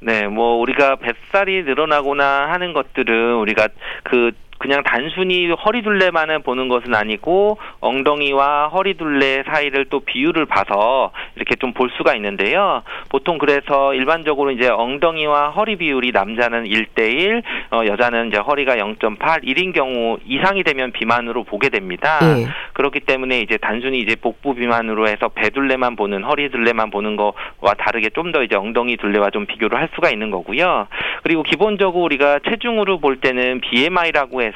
네, 0.00 0.28
뭐 0.28 0.56
우리가 0.60 0.96
뱃살이 0.96 1.62
늘어나거나 1.62 2.50
하는 2.50 2.74
것들은 2.74 3.36
우리가 3.36 3.68
그 4.04 4.32
그냥 4.58 4.82
단순히 4.82 5.48
허리둘레만을 5.50 6.40
보는 6.40 6.68
것은 6.68 6.94
아니고 6.94 7.58
엉덩이와 7.80 8.68
허리둘레 8.68 9.44
사이를 9.46 9.86
또 9.86 10.00
비율을 10.00 10.46
봐서 10.46 11.12
이렇게 11.36 11.54
좀 11.56 11.68
볼 11.78 11.90
수가 11.96 12.14
있는데요. 12.16 12.82
보통 13.10 13.38
그래서 13.38 13.94
일반적으로 13.94 14.50
이제 14.50 14.68
엉덩이와 14.68 15.50
허리 15.50 15.76
비율이 15.76 16.10
남자는 16.12 16.64
1대1, 16.64 17.42
어, 17.70 17.82
여자는 17.86 18.28
이제 18.28 18.38
허리가 18.38 18.76
0.8, 18.76 19.44
1인 19.44 19.72
경우 19.74 20.18
이상이 20.26 20.64
되면 20.64 20.90
비만으로 20.90 21.44
보게 21.44 21.68
됩니다. 21.68 22.18
네. 22.20 22.46
그렇기 22.72 23.00
때문에 23.00 23.40
이제 23.40 23.58
단순히 23.58 24.00
이제 24.00 24.16
복부 24.16 24.54
비만으로 24.54 25.08
해서 25.08 25.28
배둘레만 25.28 25.94
보는 25.96 26.24
허리둘레만 26.24 26.90
보는 26.90 27.16
거와 27.16 27.74
다르게 27.78 28.10
좀 28.10 28.28
더 28.28 28.42
이제 28.42 28.56
엉덩이 28.56 28.98
둘레와 28.98 29.30
좀 29.30 29.46
비교를 29.46 29.78
할 29.78 29.88
수가 29.94 30.10
있는 30.10 30.30
거고요. 30.30 30.86
그리고 31.22 31.42
기본적으로 31.42 32.04
우리가 32.04 32.40
체중으로 32.46 32.98
볼 32.98 33.20
때는 33.20 33.60
BMI라고 33.60 34.42
해서 34.42 34.47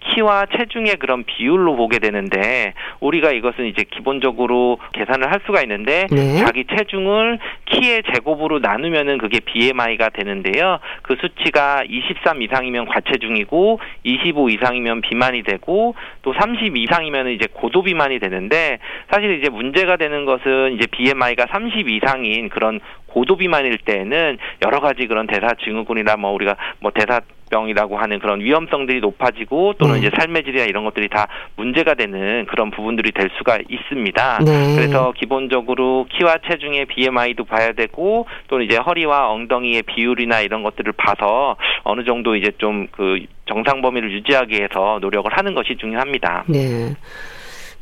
키와 0.00 0.46
체중의 0.56 0.96
그런 0.96 1.24
비율로 1.24 1.76
보게 1.76 1.98
되는데 1.98 2.74
우리가 3.00 3.32
이것은 3.32 3.66
이제 3.66 3.84
기본적으로 3.90 4.78
계산을 4.92 5.30
할 5.30 5.40
수가 5.46 5.62
있는데 5.62 6.06
네. 6.10 6.38
자기 6.38 6.64
체중을 6.64 7.38
키의 7.66 8.02
제곱으로 8.12 8.58
나누면은 8.58 9.18
그게 9.18 9.40
BMI가 9.40 10.10
되는데요. 10.10 10.78
그 11.02 11.16
수치가 11.20 11.82
23 11.88 12.42
이상이면 12.42 12.86
과체중이고 12.86 13.80
25 14.04 14.50
이상이면 14.50 15.00
비만이 15.00 15.42
되고 15.42 15.94
또 16.22 16.34
30 16.34 16.76
이상이면 16.76 17.28
이제 17.28 17.48
고도 17.52 17.82
비만이 17.82 18.18
되는데 18.18 18.78
사실 19.10 19.38
이제 19.38 19.48
문제가 19.50 19.96
되는 19.96 20.24
것은 20.24 20.74
이제 20.74 20.86
BMI가 20.86 21.46
30 21.50 21.88
이상인 21.88 22.48
그런 22.48 22.80
고도 23.14 23.36
비만일 23.36 23.78
때에는 23.78 24.38
여러 24.64 24.80
가지 24.80 25.06
그런 25.06 25.26
대사 25.26 25.54
증후군이나 25.64 26.16
뭐 26.16 26.32
우리가 26.32 26.56
뭐 26.80 26.90
대사 26.90 27.20
병이라고 27.50 27.98
하는 27.98 28.18
그런 28.18 28.40
위험성들이 28.40 29.00
높아지고 29.00 29.74
또는 29.74 29.94
네. 29.94 30.00
이제 30.00 30.10
삶의 30.18 30.44
질이나 30.44 30.64
이런 30.64 30.82
것들이 30.84 31.08
다 31.08 31.28
문제가 31.56 31.94
되는 31.94 32.46
그런 32.46 32.70
부분들이 32.70 33.12
될 33.12 33.30
수가 33.38 33.58
있습니다. 33.68 34.38
네. 34.44 34.74
그래서 34.74 35.12
기본적으로 35.12 36.06
키와 36.10 36.38
체중의 36.48 36.86
BMI도 36.86 37.44
봐야 37.44 37.72
되고 37.72 38.26
또는 38.48 38.64
이제 38.64 38.76
허리와 38.76 39.30
엉덩이의 39.30 39.82
비율이나 39.82 40.40
이런 40.40 40.62
것들을 40.62 40.92
봐서 40.92 41.56
어느 41.84 42.04
정도 42.04 42.34
이제 42.34 42.50
좀 42.58 42.88
그 42.90 43.20
정상 43.46 43.82
범위를 43.82 44.12
유지하기 44.12 44.54
위해서 44.54 44.98
노력을 45.00 45.30
하는 45.32 45.54
것이 45.54 45.76
중요합니다. 45.76 46.44
네. 46.48 46.94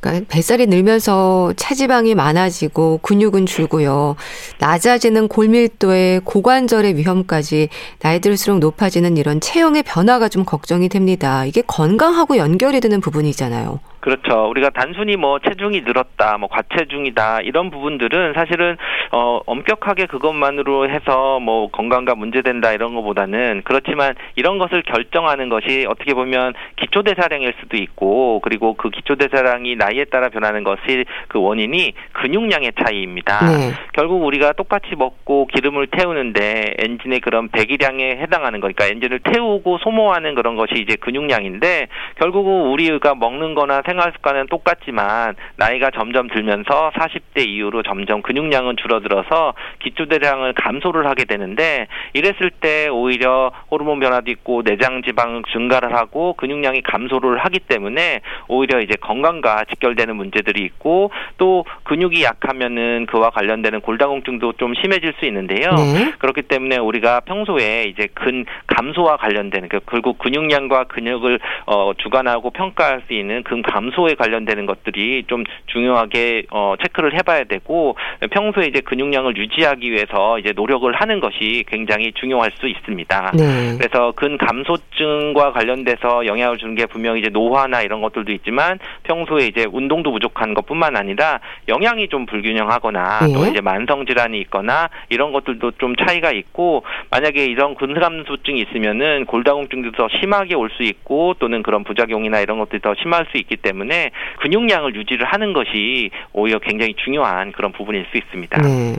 그러니까 0.02 0.26
뱃살이 0.28 0.66
늘면서 0.66 1.52
체지방이 1.56 2.16
많아지고 2.16 2.98
근육은 2.98 3.46
줄고요. 3.46 4.16
낮아지는 4.58 5.28
골밀도의 5.28 6.22
고관절의 6.24 6.96
위험까지 6.96 7.68
나이 8.00 8.18
들수록 8.18 8.58
높아지는 8.58 9.16
이런 9.16 9.40
체형의 9.40 9.84
변화가 9.84 10.28
좀 10.28 10.44
걱정이 10.44 10.88
됩니다. 10.88 11.46
이게 11.46 11.62
건강하고 11.64 12.36
연결이 12.36 12.80
되는 12.80 13.00
부분이잖아요. 13.00 13.78
그렇죠. 14.02 14.48
우리가 14.50 14.70
단순히 14.70 15.14
뭐 15.14 15.38
체중이 15.38 15.82
늘었다, 15.82 16.36
뭐 16.36 16.48
과체중이다 16.48 17.42
이런 17.42 17.70
부분들은 17.70 18.32
사실은 18.34 18.76
어 19.12 19.38
엄격하게 19.46 20.06
그것만으로 20.06 20.90
해서 20.90 21.38
뭐 21.38 21.70
건강과 21.70 22.16
문제된다 22.16 22.72
이런 22.72 22.96
것보다는 22.96 23.62
그렇지만 23.64 24.16
이런 24.34 24.58
것을 24.58 24.82
결정하는 24.82 25.48
것이 25.48 25.86
어떻게 25.88 26.14
보면 26.14 26.54
기초 26.74 27.04
대사량일 27.04 27.54
수도 27.60 27.76
있고 27.76 28.40
그리고 28.42 28.74
그 28.74 28.90
기초 28.90 29.14
대사량이 29.14 29.76
나이 29.76 29.91
에 29.98 30.04
따라 30.06 30.28
변하는 30.28 30.64
것이 30.64 31.04
그 31.28 31.40
원인이 31.40 31.92
근육량의 32.12 32.72
차이입니다. 32.82 33.46
네. 33.46 33.72
결국 33.92 34.24
우리가 34.24 34.52
똑같이 34.52 34.94
먹고 34.96 35.46
기름을 35.46 35.88
태우는데 35.88 36.74
엔진의 36.78 37.20
그런 37.20 37.48
배기량에 37.48 38.16
해당하는 38.16 38.60
거니까 38.60 38.86
엔진을 38.86 39.20
태우고 39.20 39.78
소모하는 39.78 40.34
그런 40.34 40.56
것이 40.56 40.74
이제 40.76 40.96
근육량인데 40.96 41.88
결국은 42.16 42.70
우리가 42.70 43.14
먹는 43.14 43.54
거나 43.54 43.82
생활 43.86 44.12
습관은 44.12 44.46
똑같지만 44.48 45.34
나이가 45.56 45.90
점점 45.90 46.28
들면서 46.28 46.90
40대 46.94 47.46
이후로 47.46 47.82
점점 47.82 48.22
근육량은 48.22 48.76
줄어들어서 48.76 49.54
기초대량을 49.80 50.54
감소를 50.54 51.06
하게 51.06 51.24
되는데 51.24 51.86
이랬을 52.14 52.50
때 52.60 52.88
오히려 52.88 53.52
호르몬 53.70 54.00
변화도 54.00 54.30
있고 54.30 54.62
내장 54.62 55.02
지방 55.02 55.42
증가를 55.52 55.94
하고 55.94 56.34
근육량이 56.34 56.82
감소를 56.82 57.38
하기 57.38 57.60
때문에 57.60 58.20
오히려 58.48 58.80
이제 58.80 58.94
건강과 59.00 59.64
직결되는 59.82 60.16
문제들이 60.16 60.62
있고 60.64 61.10
또 61.36 61.64
근육이 61.84 62.22
약하면은 62.22 63.06
그와 63.06 63.30
관련되는 63.30 63.80
골다공증도 63.82 64.54
좀 64.54 64.74
심해질 64.74 65.14
수 65.18 65.26
있는데요. 65.26 65.70
네. 65.74 66.12
그렇기 66.18 66.42
때문에 66.42 66.78
우리가 66.78 67.20
평소에 67.20 67.84
이제 67.84 68.08
근 68.14 68.46
감소와 68.68 69.16
관련되는 69.18 69.68
그 69.68 69.80
결국 69.86 70.18
근육량과 70.18 70.84
근육을 70.84 71.38
어 71.66 71.92
주관하고 71.98 72.50
평가할 72.50 73.02
수 73.06 73.12
있는 73.12 73.42
근 73.42 73.60
감. 73.62 73.82
감소에 73.82 74.14
관련되는 74.14 74.66
것들이 74.66 75.24
좀 75.26 75.44
중요하게 75.66 76.44
어, 76.50 76.74
체크를 76.82 77.14
해봐야 77.14 77.44
되고 77.44 77.96
평소에 78.30 78.66
이제 78.66 78.80
근육량을 78.80 79.36
유지하기 79.36 79.90
위해서 79.90 80.38
이제 80.38 80.52
노력을 80.54 80.92
하는 80.92 81.20
것이 81.20 81.64
굉장히 81.66 82.12
중요할 82.12 82.52
수 82.60 82.68
있습니다. 82.68 83.32
네. 83.36 83.76
그래서 83.78 84.12
근 84.14 84.38
감소증과 84.38 85.52
관련돼서 85.52 86.26
영향을 86.26 86.58
주는 86.58 86.74
게 86.74 86.86
분명히 86.86 87.20
이제 87.20 87.28
노화나 87.28 87.82
이런 87.82 88.00
것들도 88.00 88.30
있지만 88.32 88.78
평소에 89.02 89.46
이제 89.46 89.66
운동도 89.72 90.12
부족한 90.12 90.54
것뿐만 90.54 90.96
아니라 90.96 91.40
영양이 91.68 92.08
좀 92.08 92.26
불균형하거나 92.26 93.20
예. 93.28 93.32
또 93.32 93.46
이제 93.46 93.60
만성 93.60 94.04
질환이 94.06 94.40
있거나 94.42 94.88
이런 95.08 95.32
것들도 95.32 95.72
좀 95.78 95.94
차이가 95.96 96.32
있고 96.32 96.84
만약에 97.10 97.44
이런 97.44 97.74
근감소증이 97.76 98.60
있으면은 98.60 99.26
골다공증도 99.26 99.92
더 99.92 100.08
심하게 100.20 100.54
올 100.54 100.72
수 100.72 100.82
있고 100.82 101.34
또는 101.38 101.62
그런 101.62 101.84
부작용이나 101.84 102.40
이런 102.40 102.58
것들이 102.58 102.80
더 102.80 102.94
심할 103.00 103.26
수 103.30 103.36
있기 103.36 103.56
때문에 103.56 104.10
근육량을 104.40 104.94
유지를 104.96 105.26
하는 105.26 105.52
것이 105.52 106.10
오히려 106.32 106.58
굉장히 106.60 106.94
중요한 107.04 107.52
그런 107.52 107.72
부분일 107.72 108.06
수 108.10 108.16
있습니다. 108.16 108.62
네. 108.62 108.96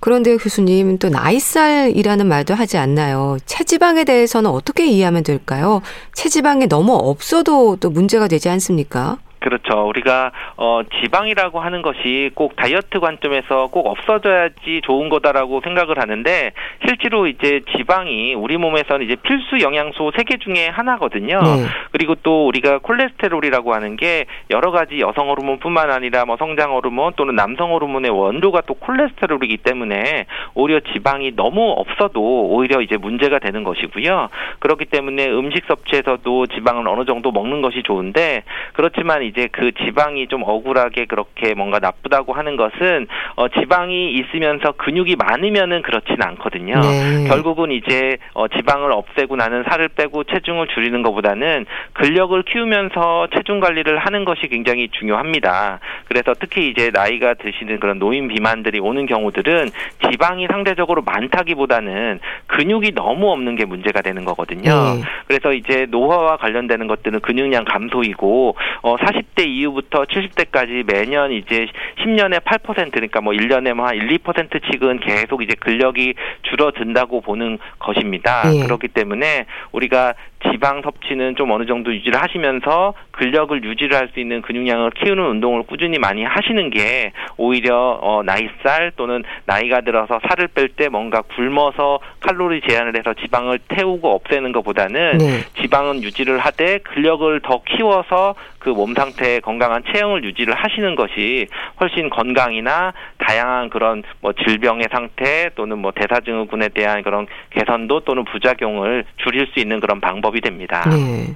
그런데 0.00 0.36
교수님 0.36 0.98
또 0.98 1.08
나이살이라는 1.08 2.26
말도 2.28 2.54
하지 2.54 2.78
않나요? 2.78 3.36
체지방에 3.46 4.04
대해서는 4.04 4.48
어떻게 4.50 4.86
이해하면 4.86 5.24
될까요? 5.24 5.82
체지방이 6.14 6.68
너무 6.68 6.94
없어도 6.94 7.76
또 7.80 7.90
문제가 7.90 8.28
되지 8.28 8.48
않습니까? 8.48 9.18
그렇죠. 9.40 9.88
우리가 9.88 10.30
어 10.56 10.82
지방이라고 11.00 11.60
하는 11.60 11.82
것이 11.82 12.30
꼭 12.34 12.56
다이어트 12.56 13.00
관점에서 13.00 13.66
꼭 13.68 13.86
없어져야지 13.86 14.82
좋은 14.84 15.08
거다라고 15.08 15.60
생각을 15.62 15.98
하는데 15.98 16.52
실제로 16.86 17.26
이제 17.26 17.60
지방이 17.76 18.34
우리 18.34 18.56
몸에서는 18.56 19.04
이제 19.04 19.16
필수 19.16 19.60
영양소 19.60 20.12
세 20.16 20.28
개 20.28 20.36
중에 20.36 20.68
하나거든요. 20.68 21.40
네. 21.40 21.64
그리고 21.90 22.14
또 22.16 22.46
우리가 22.48 22.78
콜레스테롤이라고 22.78 23.72
하는 23.72 23.96
게 23.96 24.26
여러 24.50 24.70
가지 24.70 25.00
여성 25.00 25.30
호르몬뿐만 25.30 25.90
아니라 25.90 26.26
뭐 26.26 26.36
성장 26.36 26.72
호르몬 26.72 27.14
또는 27.16 27.34
남성 27.34 27.72
호르몬의 27.72 28.10
원료가 28.10 28.60
또 28.66 28.74
콜레스테롤이기 28.74 29.56
때문에 29.58 30.26
오히려 30.54 30.80
지방이 30.92 31.34
너무 31.34 31.70
없어도 31.78 32.20
오히려 32.50 32.82
이제 32.82 32.98
문제가 32.98 33.38
되는 33.38 33.64
것이고요. 33.64 34.28
그렇기 34.58 34.84
때문에 34.84 35.28
음식 35.28 35.64
섭취에서도 35.66 36.46
지방을 36.48 36.86
어느 36.86 37.06
정도 37.06 37.32
먹는 37.32 37.62
것이 37.62 37.82
좋은데 37.82 38.42
그렇지만 38.74 39.22
이제 39.28 39.48
그 39.52 39.72
지방이 39.84 40.26
좀 40.28 40.42
억울하게 40.44 41.06
그렇게 41.06 41.54
뭔가 41.54 41.78
나쁘다고 41.78 42.32
하는 42.32 42.56
것은 42.56 43.06
어, 43.36 43.48
지방이 43.48 44.12
있으면서 44.12 44.72
근육이 44.72 45.16
많으면은 45.16 45.82
그렇지는 45.82 46.22
않거든요. 46.22 46.80
네. 46.80 47.28
결국은 47.28 47.70
이제 47.70 48.16
어, 48.34 48.48
지방을 48.48 48.92
없애고 48.92 49.36
나는 49.36 49.64
살을 49.68 49.88
빼고 49.88 50.24
체중을 50.24 50.68
줄이는 50.68 51.02
것보다는 51.02 51.66
근력을 51.94 52.42
키우면서 52.42 53.28
체중 53.34 53.60
관리를 53.60 53.98
하는 53.98 54.24
것이 54.24 54.48
굉장히 54.48 54.88
중요합니다. 54.88 55.80
그래서 56.06 56.34
특히 56.38 56.68
이제 56.68 56.90
나이가 56.92 57.34
드시는 57.34 57.80
그런 57.80 57.98
노인 57.98 58.28
비만들이 58.28 58.80
오는 58.80 59.06
경우들은 59.06 59.68
지방이 60.10 60.46
상대적으로 60.46 61.02
많다기보다는 61.02 62.20
근육이 62.58 62.90
너무 62.92 63.30
없는 63.30 63.54
게 63.54 63.64
문제가 63.64 64.02
되는 64.02 64.24
거거든요. 64.24 64.96
네. 64.96 65.02
그래서 65.28 65.52
이제 65.52 65.86
노화와 65.88 66.38
관련되는 66.38 66.88
것들은 66.88 67.20
근육량 67.20 67.64
감소이고 67.64 68.56
어, 68.82 68.96
사실 68.98 69.22
40대 69.38 69.46
이후부터 69.46 70.02
70대까지 70.04 70.84
매년 70.92 71.32
이제 71.32 71.68
10년에 72.00 72.40
8% 72.40 72.90
그러니까 72.90 73.20
뭐 73.20 73.32
1년에 73.32 73.74
뭐한 73.74 73.96
1, 73.96 74.18
2%씩은 74.18 75.00
계속 75.00 75.42
이제 75.42 75.54
근력이 75.58 76.14
줄어든다고 76.42 77.20
보는 77.20 77.58
것입니다. 77.78 78.42
예. 78.52 78.64
그렇기 78.64 78.88
때문에 78.88 79.46
우리가 79.72 80.14
지방 80.50 80.82
섭취는 80.82 81.36
좀 81.36 81.50
어느 81.50 81.66
정도 81.66 81.92
유지를 81.94 82.20
하시면서 82.20 82.94
근력을 83.12 83.62
유지를 83.64 83.96
할 83.96 84.08
수 84.08 84.20
있는 84.20 84.40
근육량을 84.40 84.92
키우는 84.92 85.22
운동을 85.22 85.64
꾸준히 85.64 85.98
많이 85.98 86.24
하시는 86.24 86.70
게 86.70 87.12
오히려 87.36 87.98
어 88.00 88.22
나이살 88.24 88.92
또는 88.96 89.22
나이가 89.44 89.82
들어서 89.82 90.18
살을 90.26 90.48
뺄 90.48 90.68
때 90.68 90.88
뭔가 90.88 91.20
굶어서 91.22 91.98
칼로리 92.20 92.62
제한을 92.66 92.96
해서 92.96 93.12
지방을 93.14 93.58
태우고 93.68 94.10
없애는 94.14 94.52
것보다는 94.52 95.18
네. 95.18 95.40
지방은 95.60 96.02
유지를 96.02 96.38
하되 96.38 96.78
근력을 96.78 97.40
더 97.40 97.60
키워서 97.64 98.34
그 98.68 98.74
몸 98.74 98.94
상태 98.94 99.40
건강한 99.40 99.82
체형을 99.90 100.24
유지를 100.24 100.54
하시는 100.54 100.94
것이 100.94 101.46
훨씬 101.80 102.10
건강이나 102.10 102.92
다양한 103.18 103.70
그런 103.70 104.02
뭐 104.20 104.32
질병의 104.32 104.88
상태 104.90 105.50
또는 105.54 105.78
뭐 105.78 105.90
대사증후군에 105.92 106.68
대한 106.68 107.02
그런 107.02 107.26
개선도 107.50 108.00
또는 108.00 108.24
부작용을 108.24 109.04
줄일 109.24 109.48
수 109.52 109.60
있는 109.60 109.80
그런 109.80 110.00
방법이 110.00 110.40
됩니다. 110.42 110.86
네. 110.90 111.34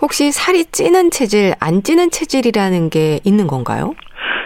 혹시 0.00 0.32
살이 0.32 0.64
찌는 0.64 1.10
체질, 1.10 1.52
안 1.60 1.82
찌는 1.82 2.10
체질이라는 2.10 2.88
게 2.88 3.20
있는 3.24 3.46
건가요? 3.46 3.94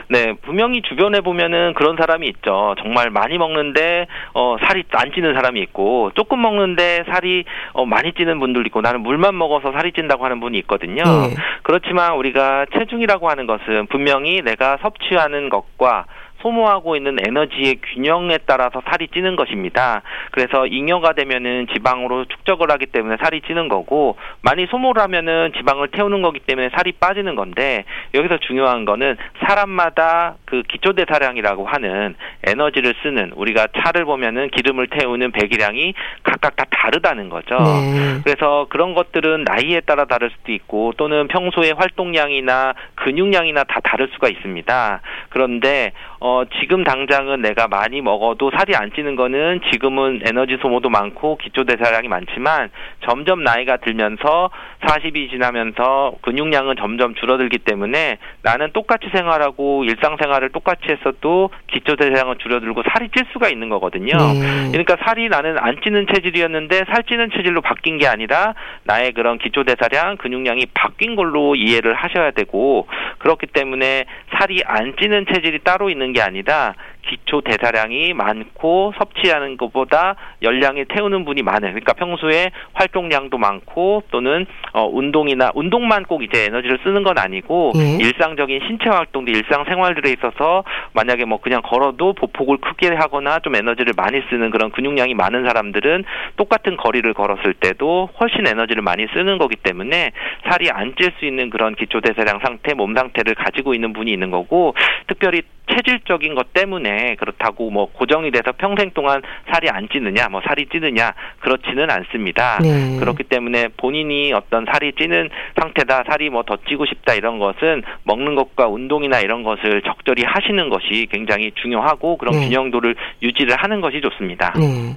네, 0.09 0.35
분명히 0.43 0.83
주변에 0.83 1.21
보면은 1.21 1.75
그런 1.75 1.97
사람이 1.97 2.27
있죠. 2.29 2.75
정말 2.83 3.11
많이 3.11 3.38
먹는데 3.38 4.07
어 4.35 4.57
살이 4.61 4.85
안 4.93 5.12
찌는 5.12 5.35
사람이 5.35 5.61
있고 5.61 6.11
조금 6.14 6.43
먹는데 6.43 7.05
살이 7.11 7.45
어 7.73 7.87
많이 7.87 8.12
찌는 8.12 8.38
분들 8.40 8.67
있고 8.67 8.81
나는 8.81 9.01
물만 9.01 9.37
먹어서 9.37 9.73
살이 9.73 9.93
찐다고 9.93 10.25
하는 10.25 10.40
분이 10.40 10.59
있거든요. 10.59 11.03
네. 11.05 11.35
그렇지만 11.62 12.14
우리가 12.14 12.67
체중이라고 12.73 13.29
하는 13.29 13.47
것은 13.47 13.87
분명히 13.88 14.43
내가 14.43 14.79
섭취하는 14.83 15.49
것과 15.49 16.07
소모하고 16.45 16.95
있는 16.95 17.17
에너지의 17.27 17.77
균형에 17.95 18.39
따라서 18.47 18.83
살이 18.91 19.09
찌는 19.09 19.35
것입니다. 19.35 20.03
그래서 20.31 20.67
잉여가 20.67 21.15
되면은 21.15 21.69
지방으로 21.73 22.27
축적을 22.27 22.71
하기 22.73 22.87
때문에 22.87 23.17
살이 23.23 23.41
찌는 23.41 23.69
거고 23.69 24.19
많이 24.43 24.67
소모를 24.67 25.03
하면은 25.03 25.53
지방을 25.57 25.89
태우는 25.89 26.21
거기 26.21 26.41
때문에 26.41 26.69
살이 26.77 26.93
빠지는 26.93 27.35
건데 27.35 27.85
여기서 28.13 28.39
중요한 28.39 28.85
거는 28.85 29.17
사람마다 29.47 30.37
그 30.45 30.63
기초대사량이라고 30.69 31.67
하는 31.67 32.15
에너지를 32.47 32.95
쓰는 33.03 33.33
우리가 33.35 33.69
차를 33.79 34.05
보면은 34.05 34.51
기름을 34.51 34.89
태우는 34.89 35.33
배기량이 35.33 35.95
각각 36.23 36.57
다 36.57 36.65
다르다는 36.71 37.31
거죠. 37.31 37.57
네. 37.57 38.21
그래서 38.23 38.67
그런 38.69 38.95
것들은 38.95 39.45
나이에 39.45 39.81
따라 39.81 40.05
다를 40.05 40.31
수도 40.31 40.53
있고 40.53 40.93
또는 40.99 41.29
평소의 41.29 41.73
활동량이나 41.73 42.75
근육량이나 42.97 43.65
다 43.65 43.81
다를 43.83 44.09
수가 44.13 44.29
있습니다. 44.29 45.01
그런데 45.31 45.93
어, 46.27 46.43
지금 46.59 46.85
당장은 46.85 47.43
내가 47.43 47.69
많이 47.69 48.01
먹어도 48.01 48.51
살이 48.57 48.75
안 48.75 48.91
찌는 48.93 49.15
거는 49.15 49.61
지금은 49.71 50.23
에너지 50.27 50.57
소모도 50.63 50.89
많고 50.89 51.37
기초 51.37 51.65
대사량이 51.65 52.09
많지만 52.09 52.71
점점 53.05 53.45
나이가 53.45 53.77
들면서 53.77 54.49
40이 54.87 55.29
지나면서 55.29 56.15
근육량은 56.23 56.77
점점 56.79 57.15
줄어들기 57.15 57.59
때문에 57.59 58.17
나는 58.41 58.71
똑같이 58.73 59.09
생활하고 59.15 59.85
일상생활을 59.85 60.49
똑같이 60.49 60.85
했어도 60.89 61.51
기초 61.67 61.95
대사량은 61.95 62.37
줄어들고 62.39 62.85
살이 62.91 63.11
찔 63.15 63.27
수가 63.35 63.51
있는 63.51 63.69
거거든요. 63.69 64.17
네. 64.17 64.71
그러니까 64.71 64.97
살이 65.05 65.29
나는 65.29 65.59
안 65.59 65.77
찌는 65.85 66.07
체질이었는데 66.07 66.85
살 66.87 67.03
찌는 67.03 67.33
체질로 67.37 67.61
바뀐 67.61 67.99
게 67.99 68.07
아니라 68.07 68.55
나의 68.85 69.13
그런 69.13 69.37
기초 69.37 69.63
대사량, 69.65 70.17
근육량이 70.17 70.69
바뀐 70.73 71.17
걸로 71.17 71.55
이해를 71.55 71.93
하셔야 71.93 72.31
되고 72.31 72.89
그렇기 73.19 73.49
때문에 73.49 74.07
살이 74.39 74.63
안 74.65 74.95
찌는 74.99 75.27
체질이 75.31 75.59
따로 75.65 75.91
있는 75.91 76.13
게 76.14 76.22
아니라 76.22 76.74
기초 77.09 77.43
대사량이 77.43 78.14
많고 78.14 78.95
섭취하는 78.99 79.57
것보다 79.57 80.17
열량이 80.43 80.87
태우는 80.87 81.25
분이 81.25 81.43
많아요. 81.43 81.73
그러니까 81.73 81.93
평소에 81.93 82.51
활동량도 82.73 83.38
많고 83.38 84.05
또는 84.11 84.47
어 84.73 84.87
운동이나 84.87 85.51
운동만 85.55 86.05
꼭 86.05 86.23
이제 86.23 86.45
에너지를 86.45 86.79
쓰는 86.83 87.03
건 87.03 87.19
아니고 87.19 87.73
예. 87.77 87.99
일상적인 88.03 88.61
신체 88.67 88.88
활동도 88.88 89.31
일상 89.31 89.64
생활들에 89.64 90.12
있어서 90.12 90.64
만약에 90.95 91.25
뭐 91.25 91.40
그냥 91.40 91.61
걸어도 91.62 92.14
보폭을 92.14 92.59
크게 92.59 92.95
하거나 92.95 93.38
좀 93.40 93.55
에너지를 93.55 93.93
많이 93.97 94.21
쓰는 94.31 94.51
그런 94.51 94.71
근육량이 94.71 95.14
많은 95.14 95.45
사람들은 95.47 96.05
똑같은 96.37 96.77
거리를 96.77 97.12
걸었을 97.14 97.55
때도 97.55 98.09
훨씬 98.21 98.47
에너지를 98.47 98.83
많이 98.83 99.07
쓰는 99.14 99.38
거기 99.38 99.57
때문에 99.57 100.12
살이 100.49 100.71
안 100.71 100.95
찔 100.97 101.12
수 101.19 101.27
있는 101.27 101.51
그런 101.51 101.75
기초 101.75 102.01
대사량 102.01 102.40
상태, 102.45 102.73
몸 102.75 102.95
상태를 102.97 103.35
가지고 103.35 103.75
있는 103.75 103.93
분이 103.93 104.11
있는 104.12 104.31
거고 104.31 104.75
특별히 105.07 105.43
체질적인 105.71 106.35
것 106.35 106.53
때문에 106.53 106.94
그렇다고 107.19 107.71
뭐 107.71 107.87
고정이 107.93 108.31
돼서 108.31 108.53
평생 108.57 108.93
동안 108.93 109.23
살이 109.51 109.69
안 109.71 109.89
찌느냐, 109.89 110.29
뭐 110.29 110.41
살이 110.47 110.67
찌느냐 110.71 111.13
그렇지는 111.41 111.91
않습니다. 111.91 112.59
네. 112.63 112.97
그렇기 113.01 113.25
때문에 113.25 113.69
본인이 113.77 114.33
어떤 114.33 114.65
살이 114.71 114.93
찌는 114.93 115.31
상태다, 115.61 116.05
살이 116.09 116.31
뭐 116.31 116.45
더 116.45 116.57
찌고 116.69 116.87
싶다 116.87 117.15
이런 117.15 117.39
것은 117.39 117.83
먹는 118.05 118.35
것과 118.35 118.69
운동이나 118.69 119.21
이런 119.21 119.43
것을 119.43 119.83
적절히 119.83 120.25
하시는 120.25 120.69
것이 120.69 121.07
굉장히 121.11 121.53
중요하고 121.55 122.17
그런 122.17 122.35
네. 122.35 122.49
균형도를 122.49 122.95
유지를 123.23 123.57
하는 123.57 123.81
것이 123.81 124.01
좋습니다. 124.01 124.53
네. 124.59 124.97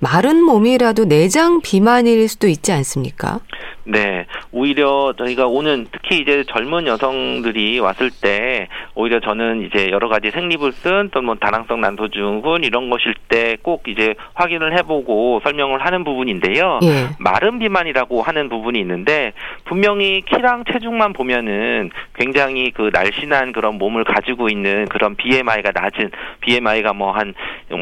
마른 0.00 0.42
몸이라도 0.42 1.04
내장 1.04 1.60
비만일 1.60 2.26
수도 2.28 2.48
있지 2.48 2.72
않습니까? 2.72 3.40
네, 3.84 4.26
오히려 4.52 5.14
저희가 5.18 5.46
오는 5.46 5.86
특히 5.90 6.18
이제 6.20 6.44
젊은 6.48 6.86
여성들이 6.86 7.80
왔을 7.80 8.10
때 8.10 8.68
오히려 8.94 9.20
저는 9.20 9.66
이제 9.66 9.90
여러 9.90 10.08
가지 10.08 10.30
생리불순 10.30 11.10
또는 11.10 11.26
뭐 11.26 11.34
다낭성 11.34 11.80
난소증후군 11.80 12.64
이런 12.64 12.88
것일 12.88 13.14
때 13.28 13.50
꼭 13.62 13.88
이제 13.88 14.14
확인을 14.34 14.76
해보고 14.78 15.40
설명을 15.44 15.84
하는 15.84 16.04
부분인데요. 16.04 16.80
예. 16.82 17.08
마른 17.18 17.58
비만이라고 17.58 18.22
하는 18.22 18.48
부분이 18.48 18.78
있는데 18.80 19.32
분명히 19.64 20.22
키랑 20.22 20.64
체중만 20.70 21.12
보면은 21.12 21.90
굉장히 22.14 22.70
그 22.70 22.90
날씬한 22.92 23.52
그런 23.52 23.76
몸을 23.78 24.04
가지고 24.04 24.48
있는 24.48 24.86
그런 24.86 25.16
BMI가 25.16 25.72
낮은 25.74 26.10
BMI가 26.40 26.92
뭐 26.92 27.12
한뭐 27.12 27.34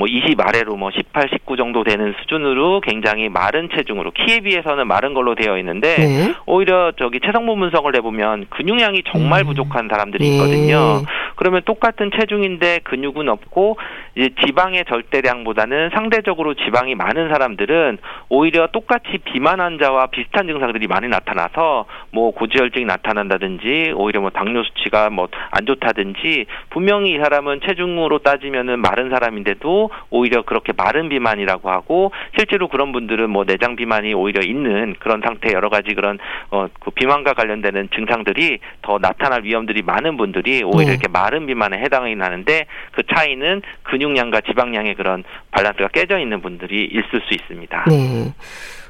뭐20 0.06 0.40
아래로 0.40 0.76
뭐 0.76 0.90
18, 0.90 1.28
19 1.30 1.56
정도 1.56 1.84
되는 1.84 2.07
않는 2.08 2.14
수준으로 2.20 2.80
굉장히 2.80 3.28
마른 3.28 3.68
체중으로 3.74 4.10
키에 4.12 4.40
비해서는 4.40 4.86
마른 4.86 5.14
걸로 5.14 5.34
되어 5.34 5.58
있는데 5.58 5.96
네. 5.96 6.34
오히려 6.46 6.92
저기 6.98 7.20
체성분 7.20 7.58
분석을 7.58 7.94
해보면 7.96 8.46
근육량이 8.50 9.02
정말 9.12 9.42
음. 9.42 9.48
부족한 9.48 9.88
사람들이 9.90 10.28
네. 10.28 10.34
있거든요. 10.36 11.00
네. 11.00 11.06
그러면 11.36 11.62
똑같은 11.64 12.10
체중인데 12.18 12.80
근육은 12.84 13.28
없고 13.28 13.78
이제 14.16 14.30
지방의 14.44 14.84
절대량보다는 14.88 15.90
상대적으로 15.94 16.54
지방이 16.54 16.94
많은 16.94 17.28
사람들은 17.28 17.98
오히려 18.28 18.68
똑같이 18.72 19.18
비만 19.24 19.60
환자와 19.60 20.08
비슷한 20.08 20.46
증상들이 20.46 20.86
많이 20.88 21.08
나타나서 21.08 21.86
뭐 22.10 22.32
고지혈증이 22.32 22.86
나타난다든지 22.86 23.92
오히려 23.94 24.20
뭐 24.20 24.30
당뇨 24.30 24.62
수치가 24.64 25.10
뭐 25.10 25.28
안 25.50 25.66
좋다든지 25.66 26.46
분명히 26.70 27.12
이 27.12 27.18
사람은 27.18 27.60
체중으로 27.66 28.18
따지면은 28.18 28.80
마른 28.80 29.10
사람인데도 29.10 29.90
오히려 30.10 30.42
그렇게 30.42 30.72
마른 30.76 31.08
비만이라고 31.08 31.70
하고 31.70 31.97
실제로 32.36 32.68
그런 32.68 32.92
분들은 32.92 33.30
뭐 33.30 33.44
내장 33.44 33.76
비만이 33.76 34.14
오히려 34.14 34.40
있는 34.42 34.94
그런 34.98 35.20
상태 35.24 35.52
여러 35.52 35.68
가지 35.68 35.94
그런 35.94 36.18
어 36.50 36.68
그 36.80 36.90
비만과 36.90 37.34
관련되는 37.34 37.88
증상들이 37.94 38.58
더 38.82 38.98
나타날 38.98 39.44
위험들이 39.44 39.82
많은 39.82 40.16
분들이 40.16 40.62
오히려 40.62 40.86
네. 40.86 40.92
이렇게 40.92 41.08
마른 41.08 41.46
비만에 41.46 41.78
해당이 41.78 42.14
나는데 42.16 42.66
그 42.92 43.02
차이는 43.14 43.62
근육량과 43.84 44.42
지방량의 44.42 44.94
그런 44.94 45.24
밸런스가 45.52 45.88
깨져 45.88 46.18
있는 46.18 46.40
분들이 46.40 46.84
있을 46.84 47.22
수 47.26 47.34
있습니다. 47.34 47.84
네. 47.88 48.32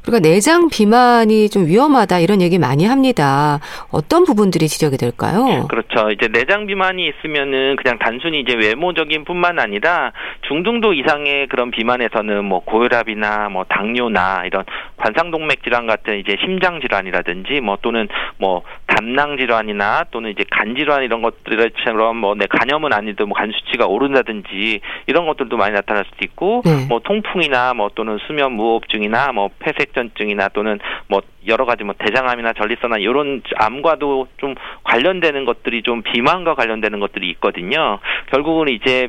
우리가 0.08 0.20
내장 0.20 0.68
비만이 0.68 1.50
좀 1.50 1.66
위험하다 1.66 2.18
이런 2.20 2.40
얘기 2.40 2.58
많이 2.58 2.86
합니다. 2.86 3.60
어떤 3.90 4.24
부분들이 4.24 4.66
지적이 4.66 4.96
될까요? 4.96 5.66
그렇죠. 5.68 6.10
이제 6.10 6.28
내장 6.28 6.66
비만이 6.66 7.08
있으면은 7.08 7.76
그냥 7.76 7.98
단순히 7.98 8.40
이제 8.40 8.54
외모적인 8.54 9.24
뿐만 9.24 9.58
아니라 9.58 10.12
중등도 10.48 10.94
이상의 10.94 11.48
그런 11.48 11.70
비만에서는 11.70 12.44
뭐 12.44 12.60
고혈압이나 12.60 13.50
뭐 13.50 13.64
당뇨나 13.68 14.44
이런 14.46 14.64
관상동맥 14.96 15.62
질환 15.62 15.86
같은 15.86 16.18
이제 16.18 16.36
심장 16.44 16.80
질환이라든지 16.80 17.60
뭐 17.60 17.76
또는 17.82 18.08
뭐 18.38 18.62
담낭 18.88 19.36
질환이나 19.38 20.04
또는 20.10 20.30
이제 20.30 20.44
간 20.50 20.74
질환 20.74 21.02
이런 21.02 21.22
것들처럼 21.22 22.16
뭐내 22.16 22.46
간염은 22.46 22.92
아니도 22.92 23.26
뭐 23.26 23.38
간 23.38 23.52
수치가 23.52 23.86
오른다든지 23.86 24.80
이런 25.06 25.26
것들도 25.26 25.56
많이 25.56 25.72
나타날 25.72 26.04
수도 26.06 26.16
있고 26.22 26.62
네. 26.64 26.86
뭐 26.88 26.98
통풍이나 26.98 27.72
뭐 27.74 27.88
또는 27.94 28.18
수면 28.26 28.52
무호흡증이나 28.52 29.30
뭐 29.30 29.50
폐색전증이나 29.60 30.48
또는 30.48 30.80
뭐 31.06 31.22
여러 31.46 31.64
가지 31.64 31.84
뭐 31.84 31.94
대장암이나 31.96 32.54
전립선암 32.54 32.98
이런 33.00 33.42
암과도 33.54 34.26
좀 34.38 34.56
관련되는 34.82 35.44
것들이 35.44 35.82
좀 35.82 36.02
비만과 36.02 36.56
관련되는 36.56 36.98
것들이 36.98 37.30
있거든요. 37.30 38.00
결국은 38.32 38.68
이제 38.68 39.08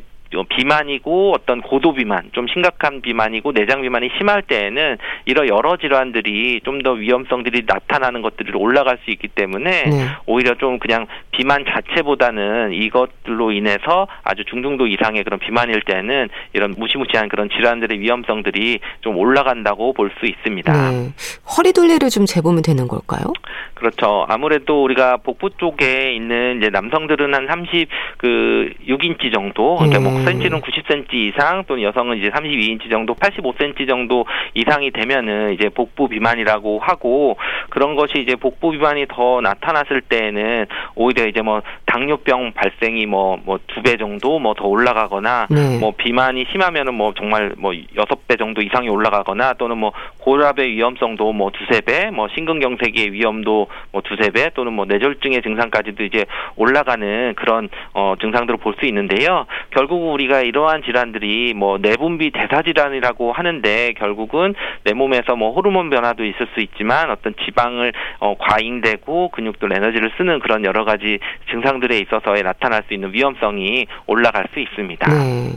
비만이고 0.49 1.33
어떤 1.33 1.61
고도 1.61 1.93
비만, 1.93 2.29
좀 2.33 2.47
심각한 2.47 3.01
비만이고 3.01 3.51
내장 3.53 3.81
비만이 3.81 4.09
심할 4.17 4.41
때에는 4.43 4.97
이런 5.25 5.47
여러 5.47 5.77
질환들이 5.77 6.61
좀 6.63 6.79
더 6.79 6.91
위험성들이 6.93 7.63
나타나는 7.67 8.21
것들이 8.21 8.53
올라갈 8.55 8.99
수 9.03 9.11
있기 9.11 9.27
때문에 9.27 9.83
네. 9.83 10.05
오히려 10.25 10.55
좀 10.55 10.79
그냥 10.79 11.07
비만 11.31 11.65
자체보다는 11.65 12.71
이것들로 12.71 13.51
인해서 13.51 14.07
아주 14.23 14.45
중등도 14.45 14.87
이상의 14.87 15.25
그런 15.25 15.39
비만일 15.39 15.81
때는 15.81 16.29
이런 16.53 16.73
무시무시한 16.77 17.27
그런 17.27 17.49
질환들의 17.49 17.99
위험성들이 17.99 18.79
좀 19.01 19.17
올라간다고 19.17 19.91
볼 19.93 20.09
수 20.19 20.25
있습니다. 20.25 20.91
네. 20.91 21.09
허리 21.57 21.73
둘레를 21.73 22.09
좀 22.09 22.25
재보면 22.25 22.61
되는 22.63 22.87
걸까요? 22.87 23.33
그렇죠. 23.73 24.25
아무래도 24.27 24.83
우리가 24.83 25.17
복부 25.17 25.49
쪽에 25.57 26.13
있는 26.13 26.57
이제 26.57 26.69
남성들은 26.69 27.33
한 27.33 27.47
30 27.47 27.87
그 28.17 28.71
6인치 28.87 29.33
정도, 29.33 29.75
그러니까 29.75 29.99
뭐 29.99 30.18
9cm는 30.25 30.61
90cm 30.61 31.13
이상 31.13 31.63
또는 31.65 31.83
여성은 31.83 32.17
이제 32.17 32.29
32인치 32.29 32.89
정도 32.89 33.13
85cm 33.15 33.87
정도 33.87 34.25
이상이 34.53 34.91
되면은 34.91 35.53
이제 35.53 35.69
복부 35.69 36.07
비만이라고 36.07 36.79
하고 36.79 37.37
그런 37.69 37.95
것이 37.95 38.19
이제 38.19 38.35
복부 38.35 38.71
비만이 38.71 39.05
더 39.07 39.41
나타났을 39.41 40.01
때에는 40.01 40.65
오히려 40.95 41.25
이제 41.27 41.41
뭐 41.41 41.61
당뇨병 41.85 42.51
발생이 42.53 43.05
뭐 43.05 43.37
뭐 43.45 43.59
두 43.67 43.81
배 43.81 43.97
정도 43.97 44.39
뭐 44.39 44.53
더 44.53 44.67
올라가거나 44.67 45.47
네. 45.49 45.79
뭐 45.79 45.93
비만이 45.95 46.45
심하면은 46.51 46.93
뭐 46.95 47.13
정말 47.13 47.53
뭐 47.57 47.73
여섯 47.95 48.27
배 48.27 48.35
정도 48.35 48.61
이상이 48.61 48.89
올라가거나 48.89 49.53
또는 49.53 49.77
뭐 49.77 49.93
고혈압의 50.19 50.71
위험성도 50.71 51.31
뭐 51.33 51.51
두세 51.51 51.81
배, 51.81 52.09
뭐 52.11 52.27
심근경색의 52.35 53.13
위험도 53.13 53.67
뭐 53.91 54.01
두세 54.01 54.29
배 54.31 54.49
또는 54.53 54.73
뭐 54.73 54.85
뇌졸중의 54.85 55.41
증상까지도 55.41 56.03
이제 56.03 56.25
올라가는 56.55 57.33
그런 57.35 57.69
어 57.93 58.15
증상들을 58.19 58.57
볼 58.59 58.73
수 58.79 58.85
있는데요. 58.85 59.45
결국 59.71 60.08
우리가 60.11 60.41
이러한 60.41 60.83
질환들이 60.83 61.53
뭐 61.53 61.77
내분비 61.77 62.31
대사 62.31 62.61
질환이라고 62.61 63.31
하는데 63.31 63.93
결국은 63.93 64.55
내 64.83 64.93
몸에서 64.93 65.35
뭐 65.35 65.53
호르몬 65.53 65.89
변화도 65.89 66.25
있을 66.25 66.47
수 66.53 66.61
있지만 66.61 67.11
어떤 67.11 67.33
지방을 67.45 67.93
어, 68.19 68.35
과잉되고 68.37 69.29
근육들 69.29 69.71
에너지를 69.71 70.11
쓰는 70.17 70.39
그런 70.39 70.65
여러 70.65 70.85
가지 70.85 71.19
증상들에 71.51 71.97
있어서 71.99 72.33
나타날 72.41 72.83
수 72.87 72.93
있는 72.93 73.13
위험성이 73.13 73.87
올라갈 74.07 74.47
수 74.53 74.59
있습니다. 74.59 75.13
네. 75.13 75.53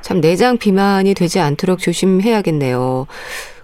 참 0.00 0.20
내장 0.20 0.58
비만이 0.58 1.14
되지 1.14 1.40
않도록 1.40 1.78
조심해야겠네요. 1.78 3.06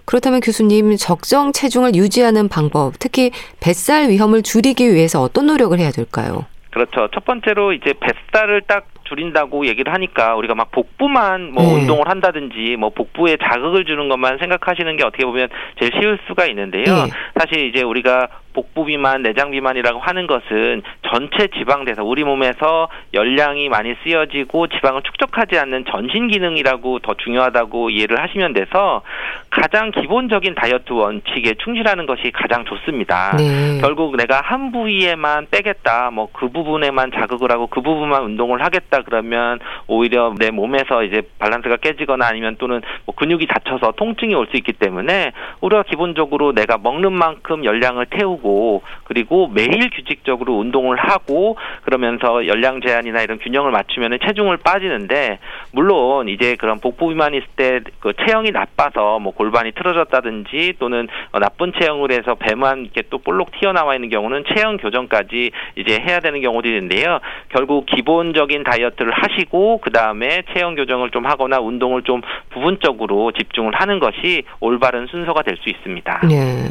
그렇다면 0.05 0.39
교수님 0.39 0.95
적정 0.95 1.51
체중을 1.51 1.95
유지하는 1.95 2.47
방법, 2.47 2.93
특히 2.97 3.31
뱃살 3.59 4.09
위험을 4.09 4.41
줄이기 4.41 4.93
위해서 4.93 5.21
어떤 5.21 5.47
노력을 5.47 5.77
해야 5.77 5.91
될까요? 5.91 6.45
그렇죠. 6.71 7.09
첫 7.13 7.25
번째로 7.25 7.73
이제 7.73 7.93
뱃살을 7.99 8.61
딱 8.67 8.85
줄인다고 9.07 9.65
얘기를 9.67 9.93
하니까 9.93 10.35
우리가 10.35 10.55
막 10.55 10.71
복부만 10.71 11.51
뭐 11.53 11.63
네. 11.63 11.75
운동을 11.75 12.07
한다든지 12.07 12.75
뭐 12.77 12.89
복부에 12.89 13.37
자극을 13.41 13.85
주는 13.85 14.09
것만 14.09 14.37
생각하시는 14.39 14.97
게 14.97 15.03
어떻게 15.03 15.25
보면 15.25 15.49
제일 15.79 15.91
쉬울 15.99 16.19
수가 16.27 16.45
있는데요. 16.47 16.83
네. 16.83 17.09
사실 17.37 17.67
이제 17.67 17.83
우리가 17.83 18.27
복부 18.57 18.85
비만, 18.85 19.21
내장 19.21 19.51
비만이라고 19.51 19.99
하는 19.99 20.25
것은 20.25 20.81
전체 21.11 21.45
지방 21.59 21.85
대사 21.85 22.01
우리 22.01 22.23
몸에서 22.23 22.89
열량이 23.13 23.69
많이 23.69 23.93
쓰여지고 24.03 24.65
지방을 24.65 25.03
축적하지 25.03 25.59
않는 25.59 25.85
전신 25.91 26.27
기능이라고 26.27 26.97
더 26.99 27.13
중요하다고 27.13 27.91
이해를 27.91 28.19
하시면 28.19 28.53
돼서 28.53 29.03
가장 29.51 29.91
기본적인 29.91 30.55
다이어트 30.55 30.91
원칙에 30.91 31.53
충실하는 31.63 32.07
것이 32.07 32.31
가장 32.31 32.65
좋습니다. 32.65 33.35
네. 33.37 33.77
결국 33.79 34.15
내가 34.17 34.41
한 34.41 34.71
부위에만 34.71 35.47
빼겠다, 35.51 36.09
뭐 36.09 36.27
그 36.33 36.49
부분에만 36.49 37.11
자극을 37.11 37.51
하고 37.51 37.67
그 37.67 37.81
부분만 37.81 38.23
운동을 38.23 38.63
하겠다 38.63 39.01
그러면 39.03 39.59
오히려 39.87 40.33
내 40.37 40.49
몸에서 40.51 41.03
이제 41.03 41.21
밸런스가 41.39 41.77
깨지거나 41.77 42.25
아니면 42.27 42.55
또는 42.57 42.81
뭐 43.05 43.13
근육이 43.15 43.45
다쳐서 43.47 43.93
통증이 43.97 44.33
올 44.33 44.47
수 44.47 44.55
있기 44.55 44.71
때문에 44.71 45.33
우리가 45.59 45.83
기본적으로 45.83 46.53
내가 46.53 46.77
먹는 46.77 47.11
만큼 47.11 47.65
열량을 47.65 48.05
태우고 48.05 48.46
하고 48.47 48.81
그리고 49.03 49.47
매일 49.47 49.89
규칙적으로 49.89 50.57
운동을 50.57 50.97
하고 50.97 51.57
그러면서 51.83 52.47
열량 52.47 52.81
제한이나 52.81 53.21
이런 53.21 53.39
균형을 53.39 53.71
맞추면 53.71 54.17
체중을 54.25 54.57
빠지는데 54.57 55.39
물론 55.73 56.29
이제 56.29 56.55
그런 56.55 56.79
복부 56.79 57.09
비만 57.09 57.33
있을 57.33 57.47
때 57.55 57.79
그 57.99 58.13
체형이 58.13 58.51
나빠서 58.51 59.19
뭐 59.19 59.33
골반이 59.33 59.73
틀어졌다든지 59.73 60.75
또는 60.79 61.07
어 61.31 61.39
나쁜 61.39 61.73
체형을 61.77 62.11
해서 62.11 62.35
배만 62.35 62.83
이렇게 62.83 63.03
또 63.09 63.17
볼록 63.17 63.51
튀어나와 63.59 63.95
있는 63.95 64.09
경우는 64.09 64.45
체형 64.53 64.77
교정까지 64.77 65.51
이제 65.75 65.99
해야 65.99 66.19
되는 66.19 66.41
경우들이 66.41 66.75
있는데요. 66.75 67.19
결국 67.49 67.85
기본적인 67.85 68.63
다이어트를 68.63 69.11
하시고 69.11 69.79
그 69.83 69.91
다음에 69.91 70.43
체형 70.53 70.75
교정을 70.75 71.11
좀 71.11 71.25
하거나 71.25 71.59
운동을 71.59 72.03
좀 72.03 72.21
부분적으로 72.49 73.31
집중을 73.33 73.73
하는 73.75 73.99
것이 73.99 74.43
올바른 74.59 75.07
순서가 75.07 75.41
될 75.43 75.57
수 75.57 75.69
있습니다. 75.69 76.21
네. 76.29 76.69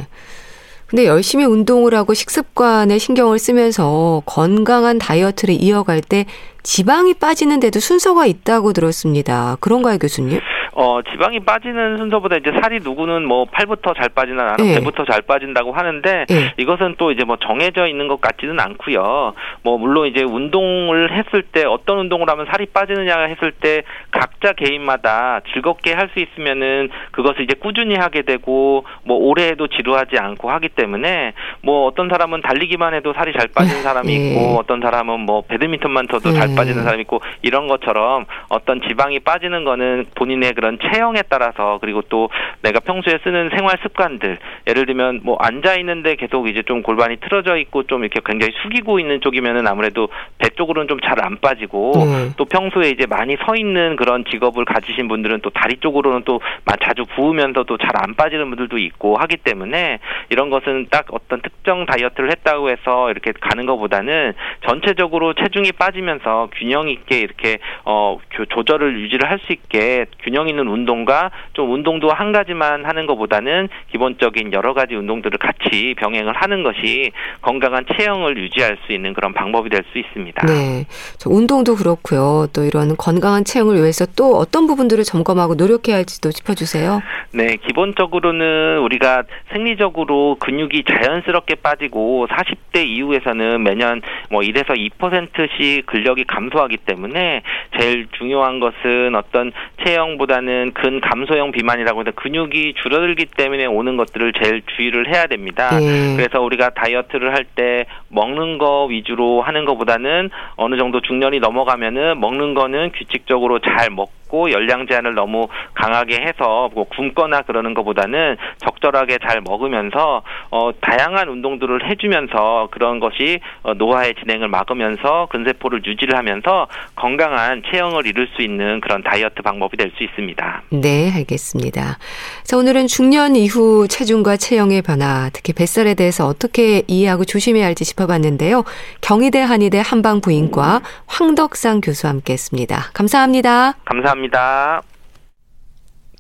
근데 0.89 1.07
열심히 1.07 1.45
운동을 1.45 1.95
하고 1.95 2.15
식습관에 2.15 2.99
신경을 2.99 3.39
쓰면서 3.39 4.23
건강한 4.25 4.99
다이어트를 4.99 5.61
이어갈 5.61 6.01
때 6.01 6.27
지방이 6.63 7.15
빠지는데도 7.15 7.81
순서가 7.81 8.27
있다고 8.27 8.73
들었습니다. 8.73 9.57
그런가요, 9.61 9.99
교수님? 9.99 10.41
어, 10.79 11.01
지방이 11.11 11.41
빠지는 11.41 11.97
순서보다 11.97 12.37
이제 12.37 12.53
살이 12.61 12.81
누구는 12.81 13.25
뭐 13.25 13.47
팔부터 13.47 13.95
잘 13.95 14.11
빠지나 14.11 14.45
나는 14.45 14.57
네. 14.67 14.75
배부터 14.75 15.07
잘 15.11 15.23
빠진다고 15.23 15.73
하는데 15.73 16.27
네. 16.29 16.55
이것은 16.59 16.97
또 16.99 17.13
이제 17.13 17.25
뭐 17.25 17.37
정해져 17.39 17.87
있는 17.87 18.09
것 18.09 18.21
같지는 18.21 18.61
않고요. 18.61 19.33
뭐 19.63 19.79
물론 19.79 20.07
이제 20.07 20.23
운동을 20.23 21.17
했을 21.17 21.43
때 21.45 21.65
어떤 21.65 22.01
운동을 22.01 22.29
하면 22.29 22.45
살이 22.51 22.67
빠지느냐 22.67 23.21
했을 23.25 23.53
때 23.53 23.85
각자 24.11 24.53
개인마다 24.53 25.41
즐겁게 25.53 25.93
할 25.93 26.07
수 26.07 26.21
있으면은 26.21 26.89
그것을 27.11 27.43
이제 27.43 27.55
꾸준히 27.55 27.97
하게 27.97 28.23
되고 28.23 28.85
뭐 29.03 29.17
오래 29.17 29.49
해도 29.49 29.67
지루하지 29.67 30.17
않고 30.19 30.51
하기 30.53 30.69
때문에 30.69 31.33
뭐 31.63 31.87
어떤 31.87 32.09
사람은 32.09 32.43
달리기만 32.43 32.95
해도 32.95 33.13
살이 33.13 33.33
잘 33.33 33.49
빠지는 33.49 33.83
사람이 33.83 34.17
네. 34.17 34.31
있고 34.31 34.57
어떤 34.59 34.81
사람은 34.81 35.21
뭐 35.21 35.43
배드민턴만 35.49 36.07
쳐도 36.07 36.33
잘 36.33 36.49
네. 36.51 36.55
빠지는 36.55 36.85
사람이 36.85 37.03
있고 37.03 37.21
이런 37.43 37.67
것처럼 37.67 38.27
어떤 38.51 38.81
지방이 38.83 39.19
빠지는 39.19 39.65
거는 39.65 40.07
본인의 40.15 40.53
그런 40.53 40.66
그런 40.67 40.79
체형에 40.83 41.23
따라서 41.29 41.79
그리고 41.81 42.03
또 42.09 42.29
내가 42.63 42.81
평소에 42.81 43.21
쓰는 43.23 43.51
생활 43.57 43.79
습관들 43.83 44.39
예를 44.67 44.87
들면 44.87 45.21
뭐 45.23 45.37
앉아 45.41 45.77
있는데 45.77 46.17
계속 46.17 46.49
이제 46.49 46.63
좀 46.63 46.83
골반이 46.83 47.19
틀어져 47.19 47.57
있고 47.59 47.85
좀 47.85 48.03
이렇게 48.03 48.21
굉장히 48.25 48.53
숙이고 48.63 48.99
있는 48.99 49.21
쪽이면은 49.21 49.69
아무래도 49.69 50.09
배 50.39 50.49
쪽으로는 50.51 50.89
좀 50.89 50.97
잘 51.07 51.17
안 51.17 51.39
빠지고 51.41 51.93
네. 51.95 52.33
또 52.37 52.45
평소에 52.45 52.91
이제 52.91 53.07
많이 53.07 53.37
서 53.37 53.55
있는 53.55 53.97
그런 53.97 54.25
직업을 54.25 54.65
가지신 54.65 55.09
분들은 55.09 55.41
또 55.43 55.51
다리 55.51 55.77
쪽으로는 55.79 56.23
또 56.25 56.41
자주 56.83 57.05
부으면서도 57.15 57.77
잘 57.79 57.91
안 57.97 58.15
빠지는 58.15 58.49
분들도 58.51 58.77
있고 58.79 59.17
하기 59.17 59.37
때문에 59.39 59.99
이런 60.31 60.51
것은 60.51 60.89
딱 60.91 61.07
어떤 61.13 61.41
특정 61.41 61.87
다이어트를 61.87 62.31
했다고 62.31 62.71
해서 62.71 63.11
이렇게 63.11 63.33
가는 63.41 63.65
것보다는 63.67 64.35
전체적으로 64.67 65.33
체중이 65.35 65.73
빠지면서 65.73 66.49
균형 66.55 66.89
있게 66.89 67.19
이렇게 67.21 67.59
어 67.85 68.19
조절을 68.51 69.01
유지를 69.01 69.31
할 69.31 69.37
수 69.37 69.53
있게 69.53 70.07
균형 70.23 70.49
있는 70.49 70.56
운동과 70.69 71.31
좀 71.55 71.73
운동도 71.73 72.11
한 72.11 72.33
가지만 72.33 72.85
하는 72.85 73.07
것보다는 73.07 73.69
기본적인 73.91 74.53
여러 74.53 74.75
가지 74.75 74.95
운동들을 74.95 75.39
같이 75.39 75.95
병행을 75.97 76.35
하는 76.35 76.63
것이 76.63 77.13
건강한 77.41 77.85
체형을 77.97 78.37
유지할 78.37 78.77
수 78.87 78.93
있는 78.93 79.15
그런 79.15 79.33
방법이 79.33 79.71
될 79.71 79.87
수 79.93 79.99
있습니다. 79.99 80.47
네. 80.47 80.87
운동도 81.27 81.75
그렇고요. 81.75 82.47
또 82.53 82.65
이런 82.65 82.97
건강한 82.97 83.45
체형을 83.45 83.77
위해서 83.77 84.07
또 84.17 84.37
어떤 84.37 84.67
부분들을 84.67 85.05
점검하고 85.05 85.55
노력해야 85.55 85.97
할지도 85.97 86.31
짚어주세요. 86.31 87.01
네. 87.33 87.57
기본적으로는 87.57 88.79
우리가 88.79 89.25
생리적으로 89.53 90.37
근육이 90.39 90.85
자연스럽게 90.85 91.57
빠지고 91.57 92.27
40대 92.29 92.87
이후에서는 92.87 93.63
매년 93.63 94.03
뭐 94.31 94.43
1에서 94.43 94.77
2%씩 94.77 95.87
근력이 95.87 96.25
감소하기 96.25 96.79
때문에 96.79 97.43
제일 97.79 98.07
중요한 98.19 98.61
것은 98.61 99.15
어떤 99.15 99.53
체형보다는 99.85 100.46
근 100.75 101.01
감소형 101.01 101.53
비만이라고 101.53 102.01
해서 102.01 102.13
근육이 102.15 102.75
줄어들기 102.83 103.27
때문에 103.37 103.67
오는 103.67 103.97
것들을 103.97 104.33
제일 104.43 104.63
주의를 104.77 105.13
해야 105.13 105.27
됩니다. 105.27 105.79
네. 105.79 106.17
그래서 106.17 106.41
우리가 106.41 106.71
다이어트를 106.71 107.35
할 107.35 107.47
때 107.57 107.87
먹는 108.09 108.59
거 108.59 108.85
위주로 108.87 109.41
하는 109.41 109.65
것보다는 109.65 110.31
어느 110.57 110.77
정도 110.77 111.01
중년이 111.01 111.39
넘어가면은 111.39 112.21
먹는 112.21 112.55
거는 112.55 112.91
규칙적으로 112.93 113.61
잘 113.61 113.89
먹고 113.91 114.11
먹고 114.27 114.51
열량 114.51 114.87
제한을 114.87 115.15
너무 115.15 115.49
강하게 115.75 116.21
해서 116.21 116.71
뭐 116.75 116.85
굶거나 116.85 117.43
그러는 117.43 117.75
것보다는 117.75 118.37
적절하게 118.59 119.19
잘 119.27 119.41
먹으면서 119.41 120.23
어, 120.51 120.71
다양한 120.81 121.29
운동들을 121.29 121.89
해주면서 121.89 122.69
그런 122.71 123.01
것이 123.01 123.41
어, 123.63 123.75
노화의 123.75 124.15
진행을 124.21 124.49
막으면서 124.49 125.29
근세포를 125.31 125.85
유지를 125.85 126.17
하면서 126.17 126.67
건강한 126.95 127.63
체형을 127.71 128.07
이룰 128.07 128.29
수 128.37 128.43
있는 128.43 128.81
그런 128.81 129.03
다이어트 129.03 129.43
방법이 129.43 129.77
될 129.77 129.87
수 129.97 130.03
있습니다. 130.03 130.63
네, 130.71 131.13
알겠습니다. 131.15 131.97
자, 132.43 132.57
오늘은 132.57 132.89
중년 132.89 133.37
이후 133.37 133.87
체중과 133.89 134.37
체형의 134.37 134.83
변화, 134.83 135.31
특히 135.33 135.53
뱃살에 135.53 135.95
대해서 135.95 136.27
어떻게 136.27 136.83
이해하고 136.89 137.25
조심해야 137.25 137.65
할지 137.65 137.85
짚어봤는데요. 137.85 138.65
경희대 139.01 139.41
한의대 139.41 139.81
한방부인과 139.85 140.81
황덕상 141.07 141.81
교수와 141.83 142.13
함께했습니다. 142.15 142.91
감사합니다. 142.93 143.75
감사합니다. 143.85 144.26
감사합니다. 144.27 144.83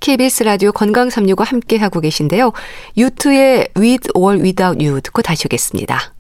KBS 0.01 0.43
라디오 0.45 0.73
건강 0.73 1.11
365 1.11 1.43
함께 1.45 1.77
하고 1.79 2.01
계신데요. 2.01 2.53
유투의 2.97 3.69
With 3.77 4.11
or 4.15 4.39
Without 4.41 4.85
You 4.85 5.01
듣고 5.01 5.23
다시 5.23 5.47
오겠습니다. 5.47 6.15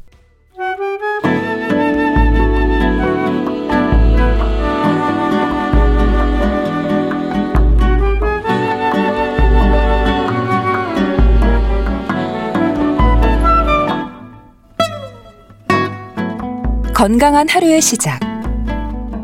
건강한 16.94 17.46
하루의 17.46 17.83
시작. 17.83 18.18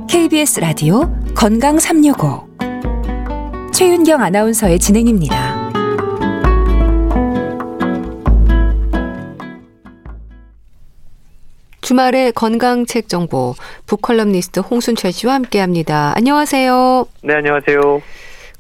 KBS 0.08 0.60
라디오 0.60 1.10
건강 1.34 1.78
365 1.78 2.51
최윤경 3.72 4.20
아나운서의 4.20 4.78
진행입니다. 4.78 5.70
주말에 11.80 12.30
건강책 12.30 13.08
정보 13.08 13.54
북컬럼니스트 13.86 14.60
홍순철 14.60 15.12
씨와 15.12 15.34
함께합니다. 15.34 16.12
안녕하세요. 16.16 17.06
네, 17.24 17.34
안녕하세요. 17.34 18.02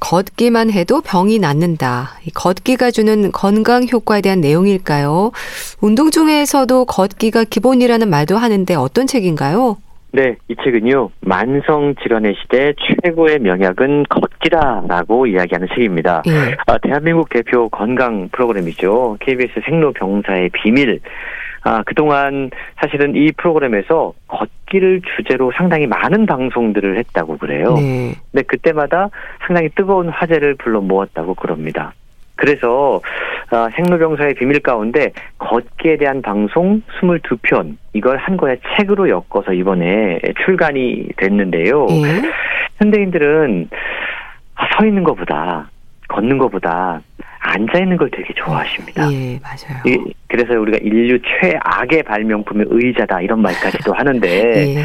걷기만 0.00 0.70
해도 0.72 1.00
병이 1.00 1.38
낫는다. 1.38 2.18
걷기가 2.34 2.90
주는 2.90 3.30
건강 3.30 3.86
효과에 3.86 4.20
대한 4.20 4.40
내용일까요? 4.40 5.30
운동 5.80 6.10
중에서도 6.10 6.86
걷기가 6.86 7.44
기본이라는 7.44 8.08
말도 8.10 8.36
하는데 8.36 8.74
어떤 8.74 9.06
책인가요? 9.06 9.76
네, 10.14 10.36
이 10.48 10.54
책은요, 10.62 11.10
만성 11.20 11.94
질환의 12.02 12.34
시대 12.42 12.74
최고의 13.02 13.38
명약은 13.38 14.04
걷 14.10 14.24
기다라고 14.42 15.26
이야기하는 15.26 15.68
책입니다. 15.68 16.22
예. 16.26 16.56
아, 16.66 16.78
대한민국 16.78 17.28
대표 17.30 17.68
건강 17.68 18.28
프로그램이죠. 18.30 19.16
KBS 19.20 19.60
생로병사의 19.64 20.50
비밀. 20.50 21.00
아, 21.64 21.82
그동안 21.86 22.50
사실은 22.80 23.14
이 23.14 23.30
프로그램에서 23.36 24.12
걷기를 24.26 25.02
주제로 25.16 25.52
상당히 25.56 25.86
많은 25.86 26.26
방송들을 26.26 26.98
했다고 26.98 27.38
그래요. 27.38 27.74
네. 27.74 28.14
근데 28.32 28.42
그때마다 28.46 29.10
상당히 29.46 29.68
뜨거운 29.74 30.08
화제를 30.08 30.56
불러 30.56 30.80
모았다고 30.80 31.34
그럽니다. 31.34 31.94
그래서 32.34 33.00
어, 33.52 33.68
생로병사의 33.76 34.34
비밀 34.34 34.58
가운데 34.60 35.12
걷기에 35.38 35.98
대한 35.98 36.22
방송 36.22 36.82
22편 37.00 37.76
이걸 37.92 38.16
한 38.16 38.36
권의 38.36 38.58
책으로 38.76 39.08
엮어서 39.08 39.52
이번에 39.52 40.18
출간이 40.44 41.08
됐는데요. 41.16 41.86
예? 41.90 42.32
현대인들은 42.78 43.68
서 44.76 44.86
있는 44.86 45.04
것보다 45.04 45.70
걷는 46.08 46.38
것보다 46.38 47.00
앉아 47.40 47.78
있는 47.78 47.96
걸 47.96 48.10
되게 48.10 48.32
좋아하십니다. 48.34 49.10
예, 49.12 49.38
맞아요. 49.40 49.82
이, 49.84 50.12
그래서 50.28 50.54
우리가 50.60 50.78
인류 50.80 51.18
최악의 51.20 52.04
발명품이 52.04 52.66
의자다 52.68 53.20
이런 53.20 53.42
말까지도 53.42 53.92
하는데 53.94 54.28
예. 54.76 54.84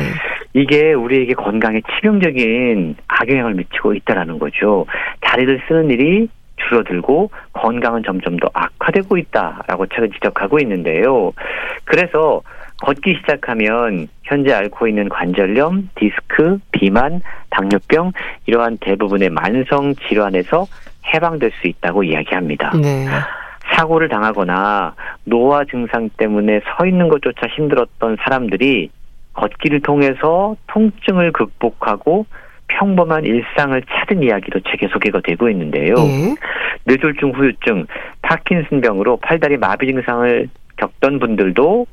이게 0.53 0.93
우리에게 0.93 1.33
건강에 1.33 1.81
치명적인 1.99 2.95
악영향을 3.07 3.53
미치고 3.53 3.93
있다라는 3.93 4.39
거죠. 4.39 4.85
다리를 5.21 5.61
쓰는 5.67 5.91
일이 5.91 6.29
줄어들고 6.67 7.29
건강은 7.53 8.03
점점 8.03 8.37
더 8.37 8.49
악화되고 8.53 9.17
있다라고 9.17 9.85
책은 9.87 10.11
지적하고 10.13 10.59
있는데요. 10.59 11.31
그래서 11.85 12.41
걷기 12.81 13.15
시작하면 13.21 14.07
현재 14.23 14.53
앓고 14.53 14.87
있는 14.87 15.09
관절염, 15.09 15.89
디스크, 15.95 16.59
비만, 16.71 17.21
당뇨병 17.49 18.11
이러한 18.45 18.77
대부분의 18.79 19.29
만성 19.29 19.95
질환에서 19.95 20.67
해방될 21.13 21.51
수 21.59 21.67
있다고 21.67 22.03
이야기합니다. 22.03 22.71
네. 22.81 23.07
사고를 23.73 24.09
당하거나 24.09 24.93
노화 25.23 25.65
증상 25.65 26.09
때문에 26.17 26.61
서 26.61 26.85
있는 26.85 27.09
것조차 27.09 27.47
힘들었던 27.47 28.17
사람들이 28.21 28.89
걷기를 29.33 29.81
통해서 29.81 30.55
통증을 30.67 31.31
극복하고 31.31 32.25
평범한 32.67 33.25
일상을 33.25 33.81
찾은 33.89 34.23
이야기로 34.23 34.61
책에 34.61 34.87
소개가 34.87 35.21
되고 35.23 35.49
있는데요. 35.49 35.95
예. 35.97 36.35
뇌졸중 36.85 37.31
후유증, 37.31 37.87
파킨슨병으로 38.21 39.17
팔다리 39.17 39.57
마비 39.57 39.87
증상을 39.87 40.49
겪던 40.77 41.19
분들도 41.19 41.85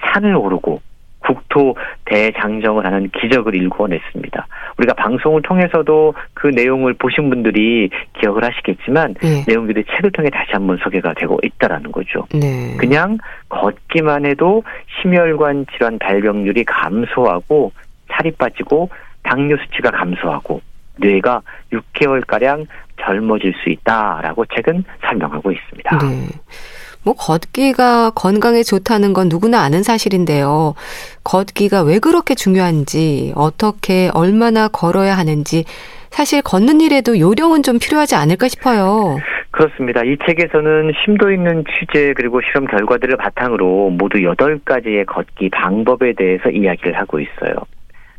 산을 0.00 0.34
오르고 0.36 0.80
국토 1.20 1.76
대장정을 2.06 2.84
하는 2.84 3.10
기적을 3.10 3.54
일궈냈습니다. 3.54 4.46
우리가 4.78 4.94
방송을 4.94 5.42
통해서도 5.42 6.14
그 6.34 6.48
내용을 6.48 6.94
보신 6.94 7.28
분들이 7.28 7.90
기억을 8.18 8.42
하시겠지만 8.44 9.14
네. 9.14 9.44
내용들이 9.46 9.84
책을 9.84 10.10
통해 10.12 10.30
다시 10.30 10.50
한번 10.52 10.78
소개가 10.78 11.14
되고 11.14 11.38
있다라는 11.42 11.92
거죠. 11.92 12.26
네. 12.32 12.76
그냥 12.78 13.18
걷기만 13.48 14.24
해도 14.24 14.62
심혈관 15.00 15.66
질환 15.72 15.98
발병률이 15.98 16.64
감소하고 16.64 17.72
살이 18.08 18.30
빠지고 18.32 18.88
당뇨 19.22 19.56
수치가 19.58 19.90
감소하고 19.90 20.62
뇌가 20.96 21.42
6개월 21.72 22.26
가량 22.26 22.66
젊어질 23.00 23.54
수 23.62 23.70
있다라고 23.70 24.44
책은 24.46 24.84
설명하고 25.02 25.52
있습니다. 25.52 25.98
네. 25.98 26.28
뭐 27.04 27.14
걷기가 27.14 28.10
건강에 28.10 28.62
좋다는 28.62 29.12
건 29.12 29.28
누구나 29.28 29.60
아는 29.60 29.82
사실인데요. 29.82 30.74
걷기가 31.24 31.82
왜 31.82 31.98
그렇게 31.98 32.34
중요한지, 32.34 33.32
어떻게 33.34 34.10
얼마나 34.12 34.68
걸어야 34.68 35.16
하는지 35.16 35.64
사실 36.10 36.42
걷는 36.42 36.80
일에도 36.80 37.18
요령은 37.18 37.62
좀 37.62 37.78
필요하지 37.78 38.16
않을까 38.16 38.48
싶어요. 38.48 39.18
그렇습니다. 39.52 40.02
이 40.04 40.16
책에서는 40.26 40.92
심도 41.04 41.32
있는 41.32 41.64
취재 41.64 42.12
그리고 42.14 42.40
실험 42.40 42.66
결과들을 42.66 43.16
바탕으로 43.16 43.90
모두 43.90 44.18
8가지의 44.18 45.06
걷기 45.06 45.50
방법에 45.50 46.12
대해서 46.12 46.50
이야기를 46.50 46.96
하고 46.98 47.18
있어요. 47.20 47.54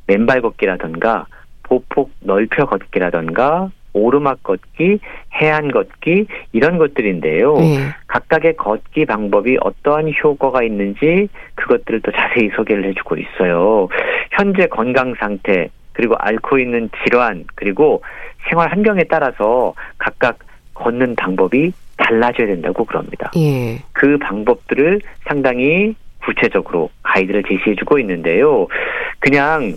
맨발 0.07 0.41
걷기라던가 0.41 1.25
보폭 1.63 2.11
넓혀 2.19 2.65
걷기라던가 2.65 3.69
오르막 3.93 4.43
걷기, 4.43 4.99
해안 5.41 5.71
걷기 5.71 6.27
이런 6.53 6.77
것들인데요. 6.77 7.57
네. 7.57 7.77
각각의 8.07 8.55
걷기 8.57 9.05
방법이 9.05 9.57
어떠한 9.61 10.11
효과가 10.23 10.63
있는지 10.63 11.27
그것들을 11.55 12.01
또 12.01 12.11
자세히 12.11 12.49
소개를 12.55 12.85
해주고 12.85 13.17
있어요. 13.17 13.87
현재 14.31 14.67
건강 14.67 15.13
상태 15.15 15.69
그리고 15.93 16.15
앓고 16.17 16.59
있는 16.59 16.89
질환 17.03 17.45
그리고 17.55 18.01
생활 18.49 18.71
환경에 18.71 19.03
따라서 19.03 19.73
각각 19.97 20.39
걷는 20.73 21.15
방법이 21.15 21.71
달라져야 21.97 22.47
된다고 22.47 22.85
그럽니다. 22.85 23.31
예. 23.37 23.79
그 23.91 24.17
방법들을 24.17 25.01
상당히 25.27 25.95
구체적으로 26.23 26.89
가이드를 27.03 27.43
제시해주고 27.43 27.99
있는데요. 27.99 28.67
그냥 29.19 29.73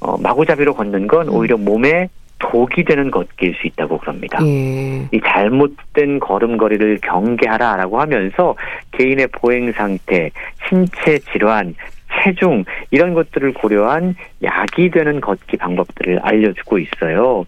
어, 0.00 0.18
마구잡이로 0.18 0.74
걷는 0.74 1.06
건 1.06 1.28
음. 1.28 1.34
오히려 1.34 1.56
몸에 1.56 2.08
독이 2.50 2.84
되는 2.84 3.10
걷기일 3.10 3.54
수 3.54 3.66
있다고 3.66 3.98
그럽니다. 3.98 4.38
예. 4.44 5.08
이 5.12 5.20
잘못된 5.24 6.20
걸음걸이를 6.20 6.98
경계하라라고 7.02 8.00
하면서 8.00 8.54
개인의 8.92 9.28
보행 9.28 9.72
상태, 9.72 10.30
신체 10.68 11.18
질환, 11.18 11.74
체중 12.22 12.64
이런 12.90 13.14
것들을 13.14 13.54
고려한 13.54 14.14
약이 14.42 14.90
되는 14.90 15.20
걷기 15.20 15.56
방법들을 15.56 16.20
알려주고 16.20 16.78
있어요. 16.78 17.44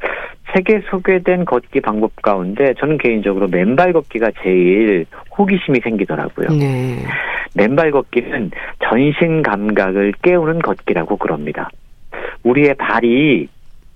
책에 0.54 0.80
소개된 0.90 1.44
걷기 1.44 1.80
방법 1.80 2.14
가운데 2.22 2.74
저는 2.78 2.98
개인적으로 2.98 3.48
맨발 3.48 3.92
걷기가 3.92 4.30
제일 4.42 5.06
호기심이 5.36 5.80
생기더라고요. 5.80 6.48
네. 6.48 7.04
맨발 7.54 7.90
걷기는 7.90 8.50
전신 8.82 9.42
감각을 9.42 10.12
깨우는 10.22 10.60
걷기라고 10.60 11.16
그럽니다. 11.16 11.70
우리의 12.42 12.74
발이 12.74 13.48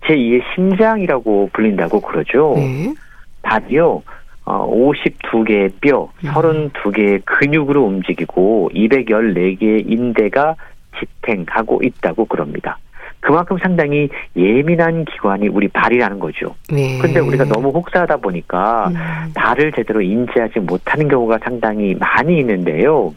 제2의 0.02 0.42
심장이라고 0.54 1.50
불린다고 1.52 2.00
그러죠. 2.00 2.54
네. 2.56 2.94
발이요. 3.42 4.02
어, 4.44 4.66
52개의 4.68 5.72
뼈, 5.80 6.10
음. 6.24 6.30
32개의 6.30 7.22
근육으로 7.24 7.84
움직이고 7.84 8.70
214개의 8.74 9.90
인대가 9.90 10.56
지탱하고 10.98 11.82
있다고 11.82 12.24
그럽니다. 12.24 12.78
그만큼 13.20 13.58
상당히 13.58 14.08
예민한 14.34 15.04
기관이 15.04 15.48
우리 15.48 15.68
발이라는 15.68 16.18
거죠. 16.18 16.56
네. 16.72 16.98
근데 16.98 17.20
우리가 17.20 17.44
너무 17.44 17.68
혹사하다 17.68 18.16
보니까 18.16 18.88
음. 18.88 19.32
발을 19.34 19.72
제대로 19.72 20.00
인지하지 20.00 20.60
못하는 20.60 21.06
경우가 21.06 21.38
상당히 21.42 21.94
많이 21.94 22.38
있는데요. 22.40 23.14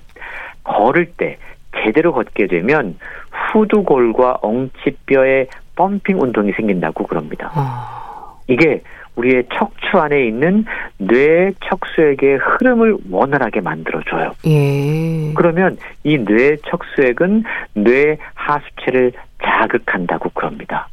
걸을 0.63 1.05
때 1.17 1.37
제대로 1.83 2.13
걷게 2.13 2.47
되면 2.47 2.97
후두골과 3.31 4.39
엉치뼈에 4.41 5.47
펌핑 5.75 6.21
운동이 6.21 6.51
생긴다고 6.53 7.07
그럽니다. 7.07 7.51
아. 7.53 8.33
이게 8.47 8.81
우리의 9.15 9.43
척추 9.53 9.97
안에 9.97 10.25
있는 10.25 10.65
뇌 10.97 11.53
척수액의 11.65 12.37
흐름을 12.37 12.97
원활하게 13.11 13.61
만들어줘요. 13.61 14.33
예. 14.47 15.33
그러면 15.35 15.77
이 16.03 16.17
뇌 16.17 16.57
척수액은 16.67 17.43
뇌 17.75 18.17
하수체를 18.33 19.11
자극한다고 19.43 20.29
그럽니다. 20.29 20.87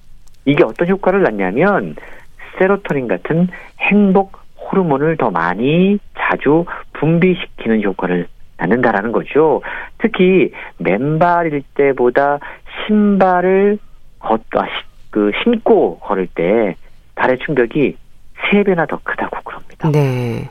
이게 0.45 0.65
어떤 0.65 0.89
효과를 0.89 1.23
낳냐면 1.23 1.97
세로토닌 2.59 3.09
같은 3.09 3.49
행복 3.81 4.39
호르몬을 4.71 5.17
더 5.17 5.31
많이 5.31 5.99
자주 6.19 6.65
분비시키는 6.95 7.83
효과를 7.83 8.27
낳는다라는 8.59 9.13
거죠. 9.13 9.63
특히 9.99 10.53
맨발일 10.79 11.63
때보다 11.75 12.39
신발을 12.87 13.79
걷, 14.21 14.41
아, 14.55 14.67
그 15.11 15.33
신고 15.43 15.99
걸을 15.99 16.29
때 16.35 16.77
발의 17.17 17.39
충격이 17.39 17.97
세 18.51 18.63
배나 18.63 18.87
더 18.87 18.99
크다고 19.03 19.39
그럽니다. 19.43 19.91
네. 19.91 20.49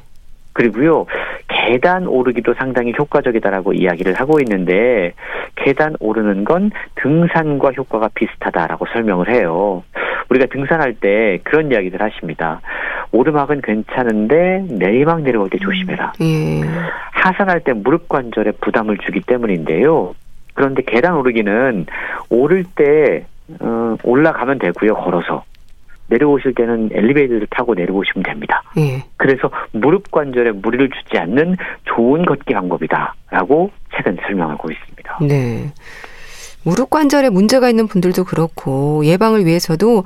그리고요 0.53 1.05
계단 1.47 2.05
오르기도 2.07 2.53
상당히 2.55 2.93
효과적이다라고 2.97 3.73
이야기를 3.73 4.13
하고 4.15 4.39
있는데 4.41 5.13
계단 5.55 5.95
오르는 5.99 6.43
건 6.43 6.71
등산과 6.95 7.71
효과가 7.71 8.09
비슷하다라고 8.13 8.85
설명을 8.91 9.29
해요. 9.29 9.83
우리가 10.29 10.47
등산할 10.47 10.95
때 10.95 11.39
그런 11.43 11.71
이야기들 11.71 12.01
하십니다. 12.01 12.61
오르막은 13.11 13.61
괜찮은데 13.61 14.65
내리막 14.69 15.21
내려올 15.21 15.49
때 15.49 15.57
조심해라. 15.57 16.13
음. 16.21 16.61
하산할 17.11 17.61
때 17.61 17.73
무릎 17.73 18.07
관절에 18.09 18.51
부담을 18.61 18.97
주기 18.99 19.21
때문인데요. 19.21 20.13
그런데 20.53 20.83
계단 20.85 21.15
오르기는 21.15 21.85
오를 22.29 22.63
때 22.75 23.25
어, 23.59 23.95
올라가면 24.03 24.59
되고요. 24.59 24.95
걸어서. 24.95 25.43
내려오실 26.07 26.55
때는 26.55 26.89
엘리베이터를 26.91 27.47
타고 27.51 27.75
내려오시면 27.75 28.23
됩니다. 28.23 28.63
예. 28.77 29.03
그래서 29.17 29.51
무릎 29.71 30.09
관절에 30.11 30.51
무리를 30.51 30.89
주지 30.89 31.17
않는 31.19 31.55
좋은 31.85 32.25
걷기 32.25 32.53
방법이다라고 32.53 33.71
책은 33.95 34.17
설명하고 34.25 34.71
있습니다. 34.71 35.19
네. 35.21 35.71
무릎 36.63 36.89
관절에 36.89 37.29
문제가 37.29 37.69
있는 37.69 37.87
분들도 37.87 38.25
그렇고 38.25 39.05
예방을 39.05 39.45
위해서도 39.45 40.03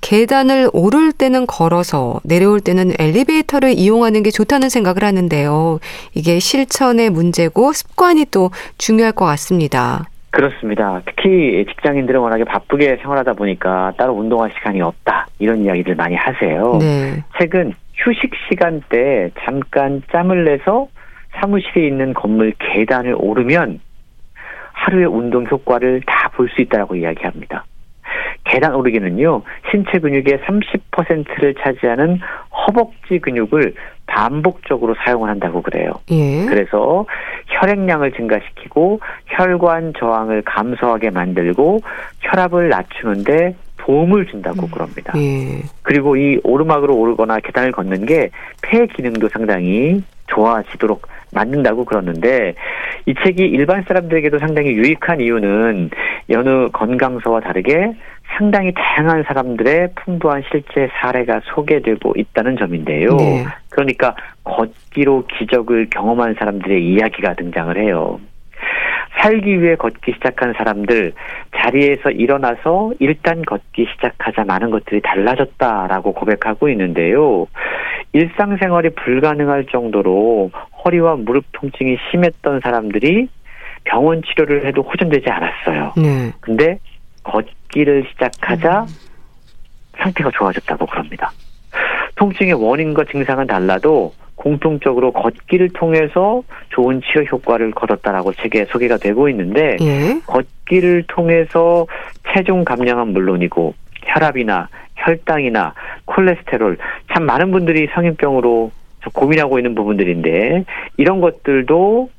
계단을 0.00 0.68
오를 0.72 1.12
때는 1.12 1.46
걸어서 1.46 2.20
내려올 2.24 2.60
때는 2.60 2.92
엘리베이터를 2.98 3.72
이용하는 3.72 4.22
게 4.22 4.30
좋다는 4.30 4.68
생각을 4.68 5.02
하는데요. 5.02 5.78
이게 6.12 6.40
실천의 6.40 7.08
문제고 7.08 7.72
습관이 7.72 8.26
또 8.30 8.50
중요할 8.76 9.12
것 9.12 9.24
같습니다. 9.24 10.04
그렇습니다. 10.34 11.00
특히 11.06 11.64
직장인들은 11.68 12.18
워낙에 12.20 12.42
바쁘게 12.44 12.96
생활하다 13.00 13.34
보니까 13.34 13.92
따로 13.96 14.14
운동할 14.14 14.50
시간이 14.56 14.80
없다. 14.82 15.28
이런 15.38 15.64
이야기를 15.64 15.94
많이 15.94 16.16
하세요. 16.16 16.78
네. 16.80 17.22
최근 17.38 17.72
휴식 17.94 18.32
시간 18.48 18.82
때 18.88 19.30
잠깐 19.44 20.02
짬을 20.10 20.44
내서 20.44 20.88
사무실에 21.36 21.86
있는 21.86 22.14
건물 22.14 22.52
계단을 22.58 23.14
오르면 23.16 23.80
하루의 24.72 25.06
운동 25.06 25.46
효과를 25.46 26.02
다 26.04 26.24
볼 26.34 26.48
수 26.48 26.60
있다라고 26.62 26.96
이야기합니다. 26.96 27.64
계단 28.44 28.74
오르기는요, 28.74 29.42
신체 29.70 29.98
근육의 29.98 30.40
30%를 30.46 31.54
차지하는 31.54 32.18
허벅지 32.66 33.18
근육을 33.20 33.74
반복적으로 34.06 34.94
사용을 35.04 35.30
한다고 35.30 35.62
그래요. 35.62 35.92
예. 36.10 36.44
그래서 36.46 37.06
혈액량을 37.46 38.12
증가시키고 38.12 39.00
혈관 39.36 39.92
저항을 39.98 40.42
감소하게 40.42 41.10
만들고 41.10 41.80
혈압을 42.20 42.68
낮추는데 42.68 43.56
도움을 43.78 44.26
준다고 44.26 44.66
음. 44.66 44.70
그럽니다. 44.70 45.12
예. 45.16 45.62
그리고 45.82 46.16
이 46.16 46.40
오르막으로 46.42 46.96
오르거나 46.96 47.40
계단을 47.40 47.72
걷는 47.72 48.06
게 48.06 48.30
폐 48.62 48.86
기능도 48.86 49.28
상당히 49.28 50.02
좋아지도록 50.26 51.06
만든다고 51.32 51.84
그러는데 51.84 52.54
이 53.06 53.14
책이 53.14 53.42
일반 53.42 53.82
사람들에게도 53.82 54.38
상당히 54.38 54.70
유익한 54.72 55.20
이유는 55.20 55.90
여느 56.30 56.68
건강서와 56.72 57.40
다르게 57.40 57.92
상당히 58.36 58.72
다양한 58.74 59.24
사람들의 59.24 59.90
풍부한 59.96 60.42
실제 60.50 60.88
사례가 61.00 61.40
소개되고 61.44 62.14
있다는 62.16 62.56
점인데요. 62.56 63.16
네. 63.16 63.44
그러니까 63.68 64.14
걷기로 64.44 65.26
기적을 65.38 65.90
경험한 65.90 66.34
사람들의 66.38 66.84
이야기가 66.84 67.34
등장을 67.34 67.76
해요. 67.76 68.18
살기 69.20 69.62
위해 69.62 69.76
걷기 69.76 70.12
시작한 70.14 70.52
사람들 70.56 71.12
자리에서 71.56 72.10
일어나서 72.10 72.92
일단 72.98 73.42
걷기 73.42 73.86
시작하자 73.94 74.44
많은 74.44 74.70
것들이 74.70 75.00
달라졌다라고 75.02 76.12
고백하고 76.12 76.68
있는데요. 76.70 77.46
일상생활이 78.12 78.90
불가능할 78.90 79.66
정도로 79.66 80.50
허리와 80.84 81.16
무릎 81.16 81.44
통증이 81.52 81.96
심했던 82.10 82.60
사람들이 82.60 83.28
병원 83.84 84.22
치료를 84.22 84.66
해도 84.66 84.82
호전되지 84.82 85.26
않았어요. 85.28 85.92
네. 85.96 86.32
근데 86.40 86.78
걷기를 87.22 88.06
시작하자 88.10 88.82
음. 88.82 88.86
상태가 89.98 90.30
좋아졌다고 90.32 90.86
그럽니다. 90.86 91.30
통증의 92.16 92.54
원인과 92.54 93.04
증상은 93.10 93.46
달라도 93.46 94.12
공통적으로 94.44 95.10
걷기를 95.10 95.70
통해서 95.70 96.42
좋은 96.68 97.00
치료 97.00 97.24
효과를 97.24 97.70
거뒀다라고 97.70 98.34
책에 98.34 98.66
소개가 98.66 98.98
되고 98.98 99.30
있는데 99.30 99.78
예? 99.80 100.20
걷기를 100.26 101.04
통해서 101.08 101.86
체중 102.28 102.62
감량은 102.62 103.08
물론이고 103.08 103.74
혈압이나 104.04 104.68
혈당이나 104.96 105.72
콜레스테롤 106.04 106.76
참 107.14 107.24
많은 107.24 107.52
분들이 107.52 107.88
성인병으로 107.94 108.70
고민하고 109.14 109.58
있는 109.58 109.74
부분들인데 109.74 110.64
이런 110.98 111.22
것들도 111.22 112.10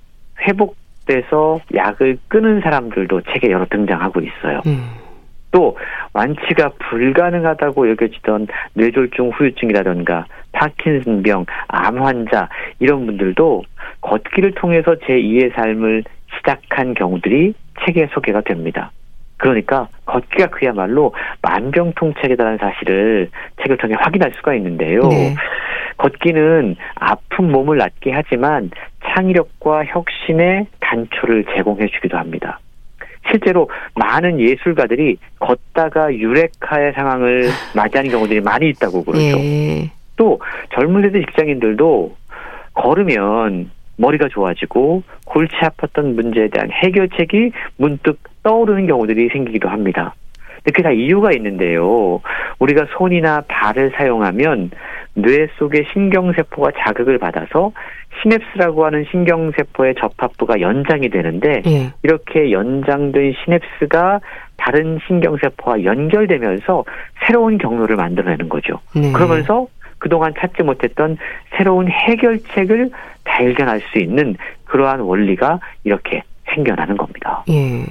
회복돼서 0.42 1.60
약을 1.76 2.18
끊은 2.28 2.62
사람들도 2.62 3.22
책에 3.34 3.52
여러 3.52 3.66
등장하고 3.70 4.22
있어요. 4.22 4.62
음. 4.66 4.84
또 5.52 5.78
완치가 6.12 6.70
불가능하다고 6.90 7.90
여겨지던 7.92 8.48
뇌졸중 8.74 9.30
후유증이라던가 9.30 10.26
파킨슨병, 10.56 11.46
암 11.68 12.02
환자 12.02 12.50
이런 12.80 13.06
분들도 13.06 13.64
걷기를 14.02 14.54
통해서 14.56 14.96
제2의 14.96 15.54
삶을 15.56 16.04
시작한 16.38 16.94
경우들이 16.94 17.54
책에 17.86 18.08
소개가 18.14 18.42
됩니다. 18.42 18.92
그러니까 19.38 19.90
걷기가 20.06 20.48
그야말로 20.48 21.14
만병통책이라는 21.42 22.58
사실을 22.58 23.30
책을 23.62 23.78
통해 23.78 23.96
확인할 23.98 24.32
수가 24.36 24.56
있는데요. 24.56 25.02
네. 25.02 25.36
걷기는 25.98 26.76
아픈 26.96 27.52
몸을 27.52 27.78
낫게 27.78 28.12
하지만 28.14 28.72
창의력과 29.06 29.86
혁신의 29.86 30.68
단초를 30.80 31.46
제공해 31.56 31.88
주기도 31.88 32.18
합니다. 32.18 32.60
실제로 33.30 33.70
많은 33.96 34.40
예술가들이 34.40 35.18
걷다가 35.40 36.14
유레카의 36.14 36.94
상황을 36.94 37.50
맞이하는 37.76 38.12
경우들이 38.12 38.42
많이 38.42 38.70
있다고 38.70 39.04
그러죠. 39.04 39.38
예. 39.40 39.90
또 40.16 40.40
젊은 40.74 41.02
세대 41.04 41.20
직장인들도 41.20 42.16
걸으면 42.74 43.72
머리가 43.98 44.28
좋아지고 44.28 45.04
골치 45.26 45.56
아팠던 45.56 46.16
문제에 46.16 46.50
대한 46.50 46.70
해결책이 46.72 47.52
문득 47.78 48.20
떠오르는 48.44 48.88
경우들이 48.88 49.30
생기기도 49.30 49.70
합니다. 49.70 50.14
그게 50.64 50.82
다 50.82 50.92
이유가 50.92 51.32
있는데요. 51.34 52.22
우리가 52.58 52.88
손이나 52.98 53.44
발을 53.48 53.92
사용하면 53.96 54.72
뇌 55.14 55.48
속의 55.58 55.86
신경세포가 55.94 56.72
자극을 56.80 57.20
받아서 57.20 57.72
시냅스라고 58.22 58.86
하는 58.86 59.06
신경세포의 59.12 59.96
접합부가 59.96 60.60
연장이 60.62 61.10
되는데 61.10 61.62
예. 61.68 61.94
이렇게 62.04 62.52
연장된 62.52 63.34
시냅스가 63.44 64.22
다른 64.58 65.00
신경세포와 65.06 65.84
연결되면서 65.84 66.84
새로운 67.26 67.58
경로를 67.58 67.96
만들어내는 67.96 68.50
거죠. 68.50 68.80
네. 68.96 69.12
그러면서 69.12 69.68
그동안 69.98 70.34
찾지 70.38 70.64
못했던 70.64 71.18
새로운 71.58 71.88
해결책을 71.88 72.92
발견할 73.24 73.82
수 73.92 74.00
있는 74.00 74.36
그러한 74.66 75.00
원리가 75.00 75.60
이렇게 75.84 76.24
생겨나는 76.54 76.98
겁니다. 76.98 77.44
예. 77.50 77.86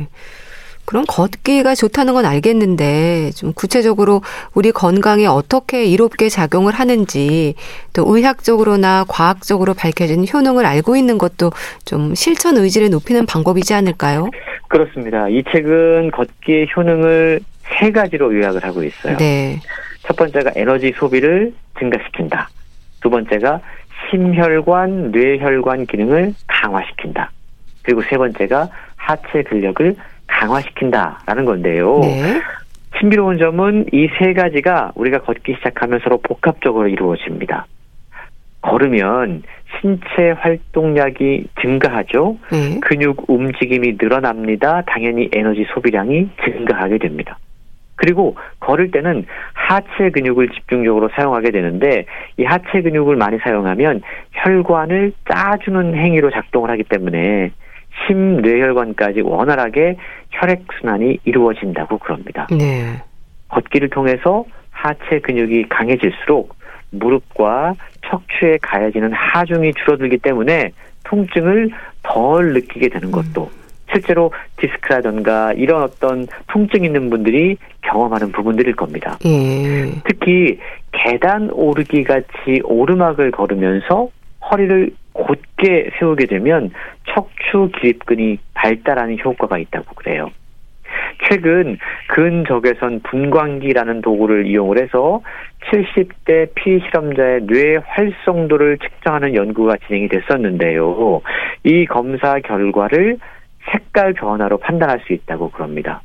그럼 0.87 1.05
걷기가 1.09 1.75
좋다는 1.75 2.13
건 2.13 2.27
알겠는데 2.27 3.31
좀 3.35 3.53
구체적으로 3.55 4.21
우리 4.55 4.71
건강에 4.71 5.27
어떻게 5.27 5.85
이롭게 5.85 6.29
작용을 6.29 6.75
하는지 6.75 7.55
또 7.95 8.05
의학적으로나 8.07 9.05
과학적으로 9.09 9.73
밝혀진 9.75 10.27
효능을 10.31 10.67
알고 10.67 10.97
있는 10.97 11.17
것도 11.17 11.53
좀 11.85 12.15
실천 12.15 12.59
의지를 12.59 12.91
높이는 12.91 13.25
방법이지 13.25 13.73
않을까요? 13.73 14.29
그렇습니다. 14.69 15.29
이 15.29 15.43
책은 15.51 16.11
걷기의 16.11 16.69
효능을 16.77 17.41
세 17.79 17.91
가지로 17.91 18.35
요약을 18.35 18.63
하고 18.65 18.83
있어요. 18.83 19.17
네. 19.17 19.61
첫 20.05 20.17
번째가 20.17 20.53
에너지 20.57 20.93
소비를 20.97 21.53
증가시킨다. 21.79 22.49
두 23.03 23.11
번째가 23.11 23.61
심혈관, 24.11 25.11
뇌혈관 25.13 25.87
기능을 25.87 26.35
강화시킨다. 26.47 27.31
그리고 27.83 28.03
세 28.03 28.17
번째가 28.17 28.69
하체 28.97 29.43
근력을 29.43 29.97
강화시킨다라는 30.27 31.45
건데요. 31.45 32.01
네. 32.01 32.41
신비로운 32.99 33.39
점은 33.39 33.87
이 33.93 34.09
세 34.19 34.33
가지가 34.33 34.93
우리가 34.95 35.19
걷기 35.23 35.55
시작하면 35.57 36.01
서로 36.05 36.19
복합적으로 36.19 36.89
이루어집니다. 36.89 37.67
걸으면 38.63 39.43
신체 39.81 40.31
활동량이 40.39 41.45
증가하죠. 41.61 42.39
네. 42.53 42.81
근육 42.81 43.25
움직임이 43.29 43.97
늘어납니다. 44.01 44.83
당연히 44.87 45.29
에너지 45.33 45.67
소비량이 45.75 46.31
증가하게 46.45 46.99
됩니다. 46.99 47.37
그리고 47.97 48.37
걸을 48.61 48.91
때는 48.91 49.25
하체 49.53 50.11
근육을 50.11 50.49
집중적으로 50.51 51.09
사용하게 51.15 51.51
되는데 51.51 52.07
이 52.37 52.45
하체 52.45 52.83
근육을 52.83 53.17
많이 53.17 53.39
사용하면 53.39 54.03
혈관을 54.33 55.13
짜주는 55.31 55.95
행위로 55.95 56.31
작동을 56.31 56.71
하기 56.71 56.85
때문에 56.85 57.53
심뇌혈관까지 58.07 59.21
원활하게 59.21 59.97
혈액 60.31 60.65
순환이 60.81 61.19
이루어진다고 61.25 61.99
그럽니다. 61.99 62.49
네. 62.51 63.01
걷기를 63.49 63.91
통해서 63.91 64.45
하체 64.71 65.21
근육이 65.21 65.69
강해질수록 65.69 66.57
무릎과 66.91 67.75
척추에 68.07 68.59
가해지는 68.61 69.13
하중이 69.13 69.73
줄어들기 69.75 70.19
때문에 70.19 70.71
통증을 71.05 71.71
덜 72.03 72.53
느끼게 72.53 72.89
되는 72.89 73.11
것도 73.11 73.45
음. 73.45 73.64
실제로 73.95 74.33
디스크라던가 74.57 75.53
이런 75.53 75.83
어떤 75.83 76.27
통증 76.49 76.85
있는 76.85 77.11
분들이 77.11 77.57
경험하는 77.83 78.33
부분들일 78.33 78.75
겁니다. 78.75 79.17
예. 79.25 79.93
특히 80.05 80.59
계단 80.93 81.51
오르기 81.51 82.03
같이 82.05 82.61
오르막을 82.65 83.31
걸으면서 83.31 84.09
허리를 84.51 84.91
곧게 85.13 85.91
세우게 85.99 86.27
되면 86.27 86.71
척추 87.15 87.71
기립근이 87.79 88.39
발달하는 88.55 89.17
효과가 89.19 89.59
있다고 89.59 89.95
그래요. 89.95 90.31
최근 91.29 91.79
근적외선 92.09 93.01
분광기라는 93.01 94.03
도구를 94.03 94.47
이용을 94.47 94.83
해서 94.83 95.23
70대 95.71 96.51
피 96.55 96.81
실험자의 96.81 97.47
뇌 97.47 97.77
활성도를 97.77 98.79
측정하는 98.79 99.35
연구가 99.35 99.77
진행이 99.87 100.09
됐었는데요. 100.09 101.23
이 101.63 101.87
검사 101.87 102.39
결과를 102.41 103.19
색깔 103.71 104.13
변화로 104.15 104.59
판단할 104.59 105.01
수 105.07 105.13
있다고 105.13 105.51
그럽니다. 105.51 106.03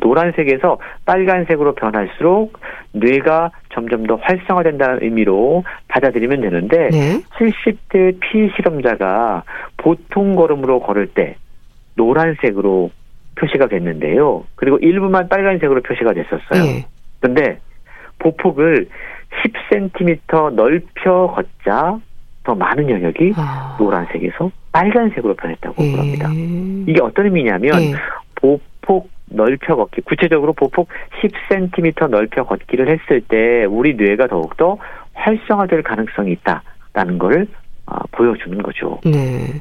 노란색에서 0.00 0.78
빨간색으로 1.06 1.74
변할수록 1.74 2.58
뇌가 2.92 3.52
점점 3.72 4.06
더 4.06 4.16
활성화된다는 4.16 5.02
의미로 5.02 5.64
받아들이면 5.86 6.40
되는데 6.40 6.88
네. 6.90 7.20
70대 7.38 8.18
피실험자가 8.20 9.44
보통 9.76 10.34
걸음으로 10.34 10.80
걸을 10.80 11.06
때 11.08 11.36
노란색으로 11.94 12.90
표시가 13.36 13.68
됐는데요. 13.68 14.44
그리고 14.56 14.78
일부만 14.78 15.28
빨간색으로 15.28 15.82
표시가 15.82 16.12
됐었어요. 16.12 16.62
네. 16.64 16.86
그런데 17.20 17.60
보폭을 18.18 18.88
10cm 19.44 20.54
넓혀 20.54 21.28
걷자 21.28 22.00
더 22.48 22.54
많은 22.54 22.88
영역이 22.88 23.34
아. 23.36 23.76
노란색에서 23.78 24.50
빨간색으로 24.72 25.34
변했다고 25.34 25.84
예. 25.84 25.94
합니다. 25.96 26.30
이게 26.86 26.98
어떤 27.02 27.26
의미냐면 27.26 27.82
예. 27.82 27.94
보폭 28.36 29.10
넓혀 29.26 29.76
걷기, 29.76 30.00
구체적으로 30.00 30.54
보폭 30.54 30.88
10cm 31.20 32.08
넓혀 32.08 32.44
걷기를 32.44 32.88
했을 32.88 33.20
때 33.20 33.66
우리 33.66 33.94
뇌가 33.96 34.28
더욱더 34.28 34.78
활성화될 35.12 35.82
가능성이 35.82 36.32
있다라는 36.32 37.18
걸 37.18 37.46
어, 37.84 37.98
보여주는 38.12 38.56
거죠. 38.62 38.98
네. 39.04 39.60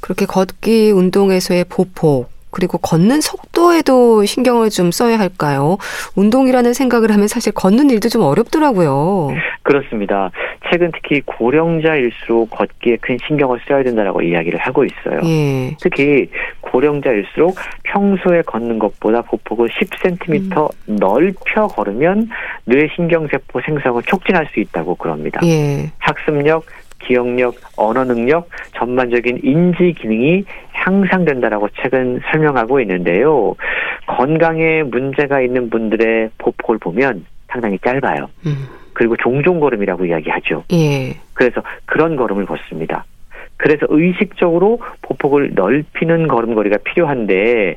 그렇게 0.00 0.26
걷기 0.26 0.90
운동에서의 0.90 1.66
보폭, 1.68 2.28
그리고 2.50 2.78
걷는 2.78 3.20
속도에도 3.20 4.24
신경을 4.24 4.70
좀 4.70 4.90
써야 4.90 5.18
할까요? 5.18 5.78
운동이라는 6.16 6.72
생각을 6.74 7.12
하면 7.12 7.28
사실 7.28 7.52
걷는 7.52 7.90
일도 7.90 8.08
좀 8.08 8.22
어렵더라고요. 8.22 9.30
그렇습니다. 9.62 10.30
최근 10.70 10.90
특히 10.92 11.20
고령자일수록 11.22 12.50
걷기에 12.50 12.98
큰 13.00 13.18
신경을 13.26 13.60
써야 13.68 13.82
된다라고 13.82 14.22
이야기를 14.22 14.58
하고 14.60 14.84
있어요. 14.84 15.20
예. 15.24 15.76
특히 15.80 16.28
고령자일수록 16.60 17.56
평소에 17.84 18.42
걷는 18.42 18.78
것보다 18.78 19.22
보폭을 19.22 19.68
10cm 19.68 20.70
음. 20.88 20.96
넓혀 20.96 21.66
걸으면 21.66 22.28
뇌 22.64 22.88
신경세포 22.94 23.60
생성을 23.64 24.02
촉진할 24.04 24.48
수 24.52 24.60
있다고 24.60 24.94
그럽니다. 24.94 25.40
예. 25.44 25.90
학습력, 25.98 26.64
기억력, 27.00 27.54
언어 27.76 28.04
능력, 28.04 28.48
전반적인 28.74 29.40
인지 29.42 29.92
기능이 29.92 30.44
향상된다라고 30.72 31.68
책은 31.82 32.20
설명하고 32.30 32.80
있는데요. 32.80 33.54
건강에 34.06 34.82
문제가 34.82 35.40
있는 35.40 35.70
분들의 35.70 36.30
보폭을 36.38 36.78
보면 36.78 37.26
상당히 37.48 37.78
짧아요. 37.78 38.28
음. 38.46 38.66
그리고 38.92 39.16
종종 39.16 39.60
걸음이라고 39.60 40.06
이야기하죠. 40.06 40.64
예. 40.72 41.16
그래서 41.34 41.62
그런 41.86 42.16
걸음을 42.16 42.46
걷습니다. 42.46 43.04
그래서 43.56 43.86
의식적으로 43.88 44.80
보폭을 45.02 45.52
넓히는 45.54 46.28
걸음걸이가 46.28 46.78
필요한데 46.84 47.76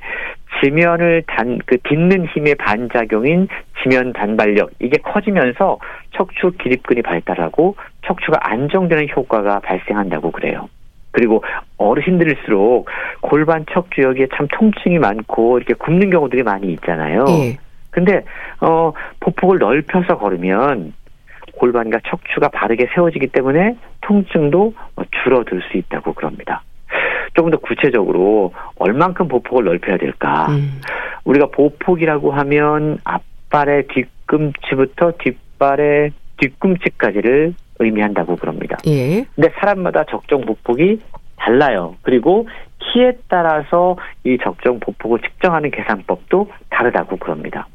지면을 0.62 1.24
단, 1.28 1.60
그 1.66 1.78
딛는 1.84 2.26
힘의 2.28 2.56
반작용인 2.56 3.48
지면 3.82 4.14
단발력, 4.14 4.72
이게 4.80 4.98
커지면서 4.98 5.80
척추 6.12 6.52
기립근이 6.52 7.02
발달하고 7.02 7.76
척추가 8.06 8.38
안정되는 8.42 9.10
효과가 9.16 9.60
발생한다고 9.60 10.32
그래요. 10.32 10.70
그리고 11.12 11.44
어르신들일수록 11.78 12.90
골반 13.22 13.66
척추역에 13.72 14.28
참 14.36 14.48
통증이 14.52 14.98
많고 14.98 15.58
이렇게 15.58 15.76
굽는 15.76 16.10
경우들이 16.10 16.44
많이 16.44 16.72
있잖아요. 16.74 17.26
예. 17.30 17.58
근데 17.92 18.24
어 18.60 18.92
보폭을 19.20 19.60
넓혀서 19.60 20.18
걸으면 20.18 20.94
골반과 21.54 22.00
척추가 22.08 22.50
바르게 22.50 22.88
세워지기 22.96 23.28
때문에 23.28 23.78
통증도 24.02 24.74
줄어들 25.24 25.62
수 25.70 25.78
있다고 25.78 26.14
그럽니다. 26.14 26.64
조금 27.34 27.52
더 27.52 27.58
구체적으로 27.58 28.54
얼만큼 28.78 29.28
보폭을 29.28 29.66
넓혀야 29.66 29.98
될까? 29.98 30.48
음. 30.50 30.82
우리가 31.26 31.48
보폭이라고 31.48 32.32
하면 32.32 33.00
앞발의 33.04 33.88
뒤꿈치부터 33.88 35.14
뒷발의 35.20 36.12
뒤꿈치까지를 36.38 37.54
의미한다고 37.80 38.36
그럽니다. 38.36 38.78
예. 38.88 39.26
근데 39.36 39.50
사람마다 39.60 40.04
적정 40.06 40.42
보폭이 40.42 41.00
달라요. 41.38 41.96
그리고 42.02 42.48
키에 42.80 43.14
따라서 43.28 43.98
이 44.24 44.38
적정 44.42 44.80
보폭을 44.80 45.20
측정하는 45.20 45.72
계산법도 45.72 46.52
다르다고 46.70 47.18
그럽니다. 47.18 47.68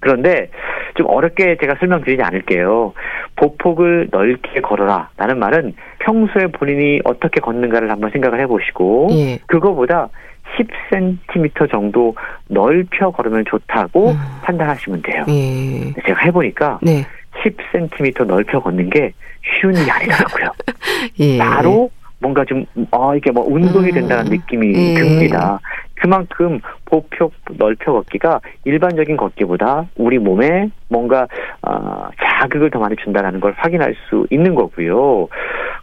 그런데 0.00 0.50
좀 0.98 1.06
어렵게 1.08 1.56
제가 1.60 1.76
설명드리지 1.78 2.22
않을게요. 2.22 2.92
보폭을 3.36 4.08
넓게 4.10 4.60
걸어라. 4.60 5.08
라는 5.16 5.38
말은 5.38 5.74
평소에 6.00 6.48
본인이 6.48 7.00
어떻게 7.04 7.40
걷는가를 7.40 7.88
한번 7.88 8.10
생각을 8.10 8.40
해보시고, 8.40 9.08
예. 9.12 9.38
그거보다 9.46 10.08
10cm 10.56 11.70
정도 11.70 12.16
넓혀 12.48 13.10
걸으면 13.10 13.44
좋다고 13.48 14.10
음. 14.10 14.16
판단하시면 14.42 15.02
돼요. 15.02 15.24
예. 15.28 15.92
제가 16.04 16.24
해보니까 16.24 16.80
네. 16.82 17.06
10cm 17.44 18.26
넓혀 18.26 18.58
걷는 18.58 18.90
게 18.90 19.12
쉬운 19.60 19.76
일이 19.76 19.88
아니더라고요. 19.88 20.50
예. 21.20 21.38
바로 21.38 21.90
뭔가 22.18 22.44
좀, 22.44 22.66
어, 22.90 23.14
이게 23.14 23.30
뭐 23.30 23.44
운동이 23.46 23.92
된다는 23.92 24.26
음. 24.26 24.36
느낌이 24.36 24.74
예. 24.74 24.94
듭니다. 24.94 25.60
그만큼 26.00 26.60
보폭 26.84 27.32
넓혀 27.56 27.92
걷기가 27.92 28.40
일반적인 28.64 29.16
걷기보다 29.16 29.86
우리 29.96 30.18
몸에 30.18 30.70
뭔가 30.88 31.26
어, 31.62 32.08
자극을 32.20 32.70
더 32.70 32.78
많이 32.78 32.96
준다는 32.96 33.40
걸 33.40 33.54
확인할 33.56 33.94
수 34.08 34.26
있는 34.30 34.54
거고요. 34.54 35.28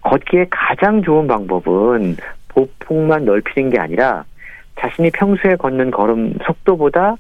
걷기의 0.02 0.48
가장 0.50 1.02
좋은 1.02 1.28
방법은 1.28 2.18
보폭만 2.50 3.26
넓히는 3.26 3.70
게 3.72 3.80
아니라 3.80 4.24
자신이 4.80 5.12
평소에 5.12 5.56
걷는 5.56 5.92
걸음 5.92 6.34
속도보다 6.46 7.16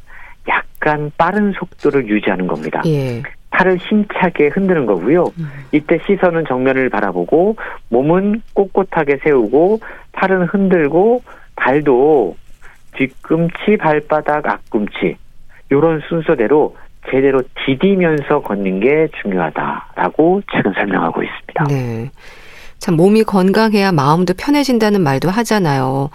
약간 0.47 1.11
빠른 1.17 1.51
속도를 1.53 2.07
유지하는 2.07 2.47
겁니다. 2.47 2.81
예. 2.85 3.21
팔을 3.49 3.77
힘차게 3.77 4.49
흔드는 4.49 4.85
거고요. 4.85 5.23
음. 5.39 5.49
이때 5.71 5.97
시선은 6.05 6.45
정면을 6.45 6.89
바라보고 6.89 7.55
몸은 7.89 8.41
꼿꼿하게 8.53 9.19
세우고 9.23 9.79
팔은 10.11 10.43
흔들고 10.47 11.23
발도 11.55 12.35
뒤꿈치, 12.97 13.77
발바닥, 13.79 14.47
앞꿈치 14.47 15.17
이런 15.69 16.01
순서대로 16.07 16.75
제대로 17.09 17.41
디디면서 17.65 18.41
걷는 18.41 18.79
게 18.79 19.07
중요하다라고 19.21 20.41
최근 20.51 20.73
설명하고 20.73 21.23
있습니다. 21.23 21.63
네. 21.69 22.11
참 22.79 22.95
몸이 22.95 23.23
건강해야 23.23 23.91
마음도 23.91 24.33
편해진다는 24.33 25.01
말도 25.01 25.29
하잖아요. 25.29 26.09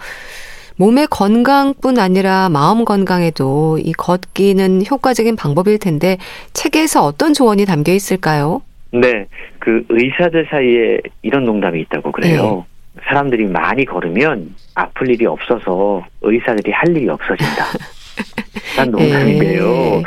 몸의 0.77 1.07
건강뿐 1.07 1.99
아니라 1.99 2.49
마음 2.49 2.85
건강에도 2.85 3.77
이 3.77 3.91
걷기는 3.93 4.83
효과적인 4.89 5.35
방법일 5.35 5.77
텐데 5.79 6.17
책에서 6.53 7.03
어떤 7.03 7.33
조언이 7.33 7.65
담겨 7.65 7.91
있을까요? 7.91 8.61
네, 8.91 9.27
그 9.59 9.85
의사들 9.89 10.47
사이에 10.49 10.99
이런 11.21 11.45
농담이 11.45 11.81
있다고 11.81 12.11
그래요. 12.11 12.65
네. 12.93 13.01
사람들이 13.05 13.47
많이 13.47 13.85
걸으면 13.85 14.55
아플 14.75 15.09
일이 15.09 15.25
없어서 15.25 16.05
의사들이 16.21 16.71
할 16.71 16.95
일이 16.95 17.07
없어진다. 17.09 17.65
난 18.77 18.91
농담인데요. 18.91 19.63
네. 19.63 20.03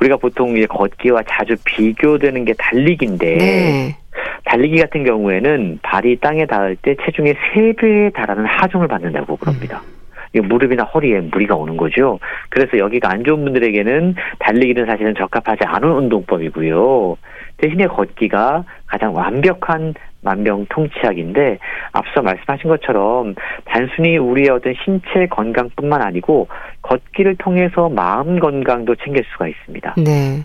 우리가 0.00 0.16
보통 0.16 0.56
이제 0.56 0.66
걷기와 0.66 1.22
자주 1.28 1.54
비교되는 1.64 2.44
게 2.44 2.54
달리기인데 2.58 3.36
네. 3.36 3.96
달리기 4.44 4.78
같은 4.78 5.04
경우에는 5.04 5.78
발이 5.82 6.16
땅에 6.16 6.46
닿을 6.46 6.76
때 6.76 6.96
체중의 7.04 7.34
3배에 7.34 8.12
달하는 8.12 8.44
하중을 8.44 8.88
받는다고 8.88 9.36
그럽니다. 9.36 9.82
음. 9.86 10.02
무릎이나 10.40 10.84
허리에 10.84 11.20
무리가 11.20 11.54
오는 11.54 11.76
거죠. 11.76 12.18
그래서 12.48 12.78
여기가 12.78 13.10
안 13.10 13.22
좋은 13.22 13.44
분들에게는 13.44 14.14
달리기는 14.38 14.86
사실은 14.86 15.14
적합하지 15.14 15.64
않은 15.64 15.88
운동법이고요. 15.88 17.16
대신에 17.58 17.86
걷기가 17.86 18.64
가장 18.86 19.14
완벽한 19.14 19.94
만병통치약인데 20.22 21.58
앞서 21.92 22.22
말씀하신 22.22 22.70
것처럼 22.70 23.34
단순히 23.64 24.16
우리의 24.16 24.48
어떤 24.50 24.74
신체 24.84 25.26
건강뿐만 25.26 26.02
아니고 26.02 26.48
걷기를 26.82 27.36
통해서 27.36 27.88
마음 27.88 28.38
건강도 28.38 28.94
챙길 28.96 29.24
수가 29.32 29.48
있습니다. 29.48 29.94
네. 29.98 30.42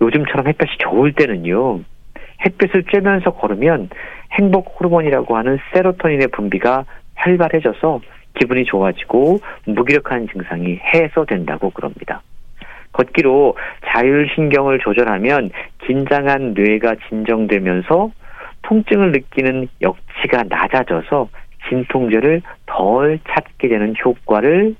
요즘처럼 0.00 0.46
햇볕이 0.46 0.76
좋을 0.78 1.12
때는요. 1.12 1.80
햇빛을 2.44 2.84
쬐면서 2.84 3.36
걸으면 3.38 3.88
행복 4.32 4.76
호르몬이라고 4.78 5.36
하는 5.36 5.58
세로토닌의 5.72 6.28
분비가 6.28 6.84
활발해져서 7.14 8.00
기분이 8.38 8.64
좋아지고 8.64 9.38
무기력한 9.66 10.28
증상이 10.28 10.78
해소된다고 10.94 11.70
그럽니다. 11.70 12.22
걷기로 12.92 13.56
자율신경을 13.86 14.78
조절하면 14.80 15.50
긴장한 15.86 16.54
뇌가 16.54 16.96
진정되면서 17.08 18.10
통증을 18.66 19.12
느끼는 19.12 19.68
역치가 19.80 20.44
낮아져서 20.48 21.28
진통제를 21.68 22.42
덜 22.66 23.18
찾게 23.28 23.68
되는 23.68 23.94
효과를 24.04 24.74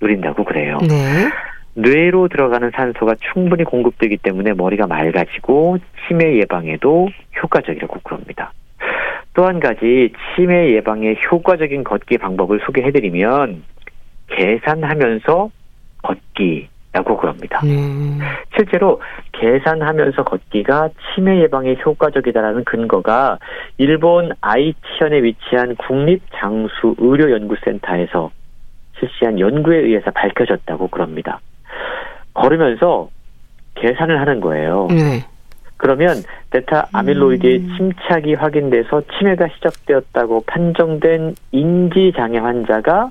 누린다고 0.00 0.44
그래요. 0.44 0.78
네. 0.80 1.30
뇌로 1.74 2.28
들어가는 2.28 2.70
산소가 2.74 3.14
충분히 3.32 3.64
공급되기 3.64 4.18
때문에 4.18 4.52
머리가 4.52 4.86
맑아지고 4.86 5.78
치매 6.06 6.36
예방에도 6.38 7.08
효과적이라고 7.42 8.00
그럽니다. 8.02 8.52
또 9.34 9.46
한 9.46 9.60
가지 9.60 10.12
치매 10.34 10.72
예방에 10.72 11.14
효과적인 11.30 11.84
걷기 11.84 12.18
방법을 12.18 12.60
소개해드리면 12.66 13.62
계산하면서 14.28 15.50
걷기 16.02 16.68
라고 16.92 17.16
그럽니다. 17.16 17.60
음. 17.64 18.20
실제로 18.54 19.00
계산하면서 19.32 20.24
걷기가 20.24 20.90
치매 21.14 21.40
예방에 21.40 21.74
효과적이다라는 21.84 22.64
근거가 22.64 23.38
일본 23.78 24.32
아이치현에 24.42 25.22
위치한 25.22 25.74
국립장수의료연구센터에서 25.76 28.30
실시한 28.98 29.40
연구에 29.40 29.78
의해서 29.78 30.10
밝혀졌다고 30.10 30.88
그럽니다. 30.88 31.40
걸으면서 32.34 33.08
계산을 33.74 34.20
하는 34.20 34.40
거예요. 34.40 34.88
네. 34.90 35.24
그러면 35.78 36.16
베타 36.50 36.88
아밀로이드의 36.92 37.58
음. 37.58 37.74
침착이 37.76 38.34
확인돼서 38.34 39.00
치매가 39.18 39.48
시작되었다고 39.54 40.44
판정된 40.46 41.34
인지 41.52 42.12
장애 42.14 42.38
환자가 42.38 43.08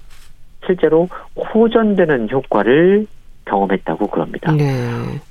실제로 0.65 1.07
호전되는 1.35 2.29
효과를 2.29 3.07
경험했다고 3.51 4.07
그럽니다. 4.07 4.51
네. 4.53 4.65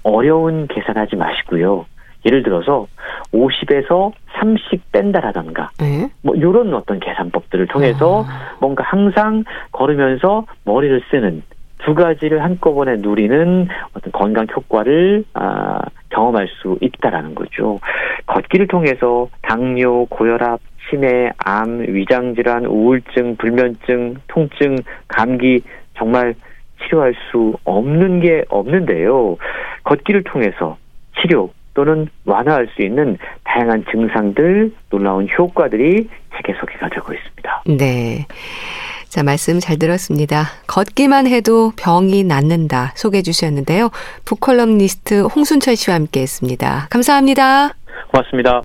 어려운 0.02 0.66
계산하지 0.68 1.16
마시고요. 1.16 1.86
예를 2.26 2.42
들어서 2.42 2.86
50에서 3.32 4.12
30 4.38 4.92
뺀다라던가 4.92 5.70
네? 5.80 6.10
뭐 6.22 6.34
이런 6.34 6.74
어떤 6.74 7.00
계산법들을 7.00 7.68
통해서 7.68 8.24
아. 8.28 8.56
뭔가 8.60 8.84
항상 8.84 9.44
걸으면서 9.72 10.44
머리를 10.64 11.00
쓰는 11.10 11.42
두 11.78 11.94
가지를 11.94 12.44
한꺼번에 12.44 12.96
누리는 12.98 13.68
어떤 13.94 14.12
건강 14.12 14.46
효과를 14.54 15.24
아, 15.32 15.80
경험할 16.10 16.46
수 16.60 16.76
있다라는 16.82 17.34
거죠. 17.34 17.80
걷기를 18.26 18.66
통해서 18.66 19.28
당뇨, 19.40 20.04
고혈압, 20.10 20.60
치매, 20.90 21.30
암, 21.38 21.80
위장 21.88 22.34
질환, 22.34 22.66
우울증, 22.66 23.36
불면증, 23.36 24.16
통증, 24.28 24.76
감기 25.08 25.62
정말 25.96 26.34
치료할 26.82 27.14
수 27.30 27.54
없는 27.64 28.20
게 28.20 28.44
없는데요. 28.48 29.36
걷기를 29.84 30.24
통해서 30.24 30.76
치료 31.20 31.50
또는 31.74 32.08
완화할 32.24 32.68
수 32.74 32.82
있는 32.82 33.16
다양한 33.44 33.84
증상들, 33.90 34.72
놀라운 34.90 35.28
효과들이 35.38 36.08
책에 36.36 36.58
소개가 36.58 36.88
되고 36.88 37.12
있습니다. 37.12 37.62
네. 37.78 38.26
자, 39.08 39.24
말씀 39.24 39.58
잘 39.58 39.76
들었습니다. 39.76 40.44
걷기만 40.68 41.26
해도 41.26 41.72
병이 41.76 42.24
낫는다 42.24 42.92
소개해 42.94 43.22
주셨는데요. 43.22 43.90
북컬럼니스트 44.24 45.22
홍순철 45.22 45.74
씨와 45.76 45.96
함께 45.96 46.20
했습니다. 46.20 46.86
감사합니다. 46.90 47.74
고맙습니다. 48.12 48.62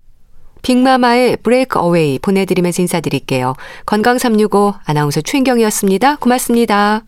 빅마마의 0.61 1.37
브레이크 1.43 1.79
어웨이 1.79 2.19
보내드리면서 2.19 2.81
인사드릴게요. 2.81 3.53
건강365 3.85 4.75
아나운서 4.85 5.21
최인경이었습니다. 5.21 6.17
고맙습니다. 6.17 7.03